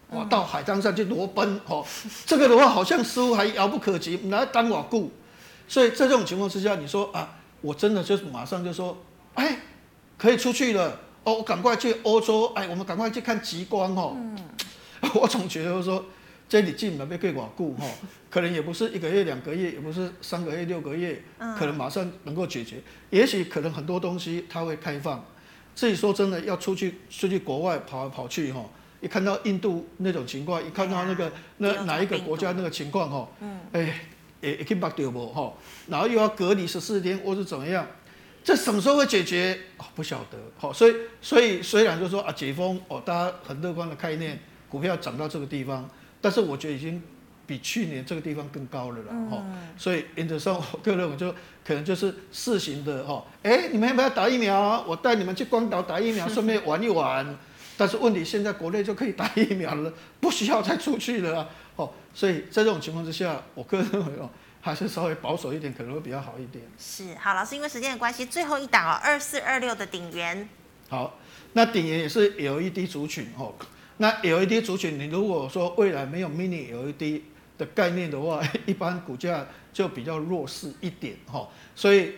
[0.09, 1.85] 哇，到海滩上去裸奔，哦，
[2.25, 5.11] 这个的话好像似乎还遥不可及，来当我顾。
[5.67, 8.97] 所以在这种情况之下，你说啊，我真的就是马上就说，
[9.35, 9.59] 哎，
[10.17, 14.17] 可以出去了，哦，我赶快去欧洲，哎，我们赶快去看极光哦。
[15.15, 16.03] 我总觉得说。
[16.51, 17.85] 这里进门被被寡顾哈，
[18.29, 21.23] 可能也不是一个月两个月，也不是三个月六个月，
[21.57, 22.75] 可能马上能够解决。
[23.09, 25.23] 也许可能很多东西它会开放。
[25.73, 28.65] 自己说真的，要出去出去国外跑来跑去哈，
[28.99, 33.29] 一看到印度那种情况，一看到那个那哪一个国家那个情况哈，
[33.71, 34.01] 哎，
[34.41, 35.53] 也也可以把掉不哈，
[35.87, 37.87] 然后又要隔离十四天或是怎么样，
[38.43, 39.57] 这什么时候会解决？
[39.77, 40.37] 哦，不晓得。
[40.57, 44.39] 好，所以所以虽然就说啊解封哦，大家很乐观的概念，
[44.69, 45.89] 股票涨到这个地方。
[46.19, 47.01] 但是我觉得已经
[47.47, 49.13] 比去年这个地方更高了啦。
[49.31, 51.31] 哦，嗯、所以原则上我个人我就
[51.65, 54.83] 可能就是试行的哈，哎，你们要不要打疫苗？
[54.87, 57.37] 我带你们去关岛打疫苗， 顺便玩一玩。
[57.77, 61.91] 但是问题现在国内就可以打疫苗了，不需要再出去了哦。
[62.13, 64.29] 所以在这种情况之下，我个人认为哦，
[64.61, 66.63] 还是稍微保守一点可能会比较好一点。
[66.77, 70.47] 是，好，老师，因为时间的关系，最后一档哦，二四二六的鼎元。
[70.87, 71.19] 好，
[71.53, 73.53] 那鼎元也是 LED 族群哦。
[73.97, 77.21] 那 LED 族群，你如果说未来没有 Mini LED
[77.57, 81.47] 的概念的话， 一般股价就比较弱势一点哈。
[81.75, 82.15] 所以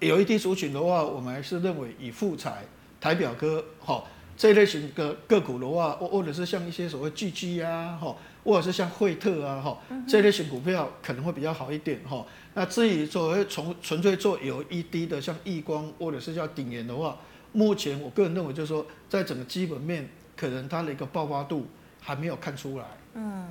[0.00, 2.64] LED 族群的话，我们还是认为以富彩、
[3.00, 4.04] 台表哥哈
[4.38, 9.78] 这一类型的个股的话，或或者是像一些所谓巨基啊哈，或者是像惠特啊哈
[10.08, 12.24] 这类型股票可能会比较好一点哈。
[12.54, 17.18] 那至于所谓从纯粹做 LED 的，像亿光或者是叫鼎元的话，
[17.52, 20.08] 目前我个人认为就是说，在整个基本面。
[20.38, 21.66] 可能它的一个爆发度
[22.00, 22.84] 还没有看出来。
[23.14, 23.44] 嗯，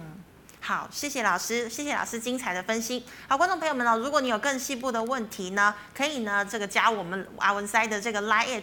[0.68, 3.05] 好，谢谢老师，谢谢老师精彩的分析。
[3.30, 8.61] 好，观众朋友们呢，如果你有更细部的问题呢，可以呢这个加我们阿文塞的这个 Line。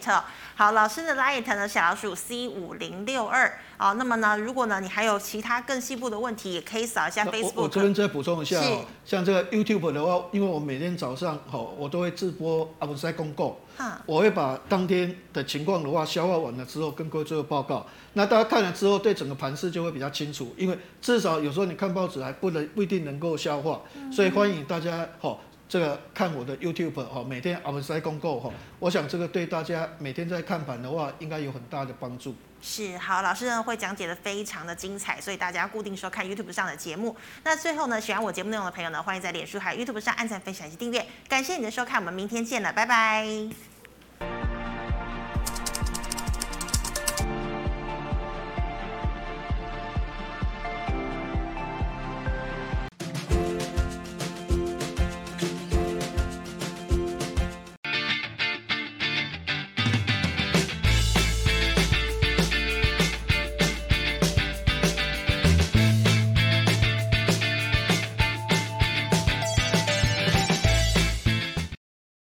[0.55, 3.59] 好，老师的 Line 呢小老鼠 C 五零六二。
[3.77, 7.53] 好，那么呢，如果呢你还有其他更细部的问题，也可以扫一下 Facebook。
[7.57, 8.71] 我我这边再补充一下，是
[9.05, 13.57] 像这个 YouTube 的话，因为我每天早上好，我都会直播阿文塞公告。
[14.07, 17.85] 我会把当天的情况的话消化完了之后，跟各位做个报告。
[18.13, 20.55] 那大家看了之后，对整个盘势就会比较清楚。
[20.57, 23.81] 因为至少有时候你看报纸还不能不一定能够消化，
[24.13, 25.37] 所以欢迎大家哈，
[25.69, 28.49] 这个看我的 YouTube 哈，每天阿文师公告哈。
[28.79, 32.33] 我想这个对大家每天在看盘的话，应该有很大的帮助。
[32.67, 37.15] 是，好，老师呢会讲解的非常的精彩，所以大家固定收看 YouTube 上的节目。
[37.43, 41.07] 那最后呢，喜欢我节目内容的朋友呢，欢迎在脸书还有 YouTube 上按赞、分享以及订阅。
[41.29, 43.74] 感谢你的收看，我们明天见了，拜拜。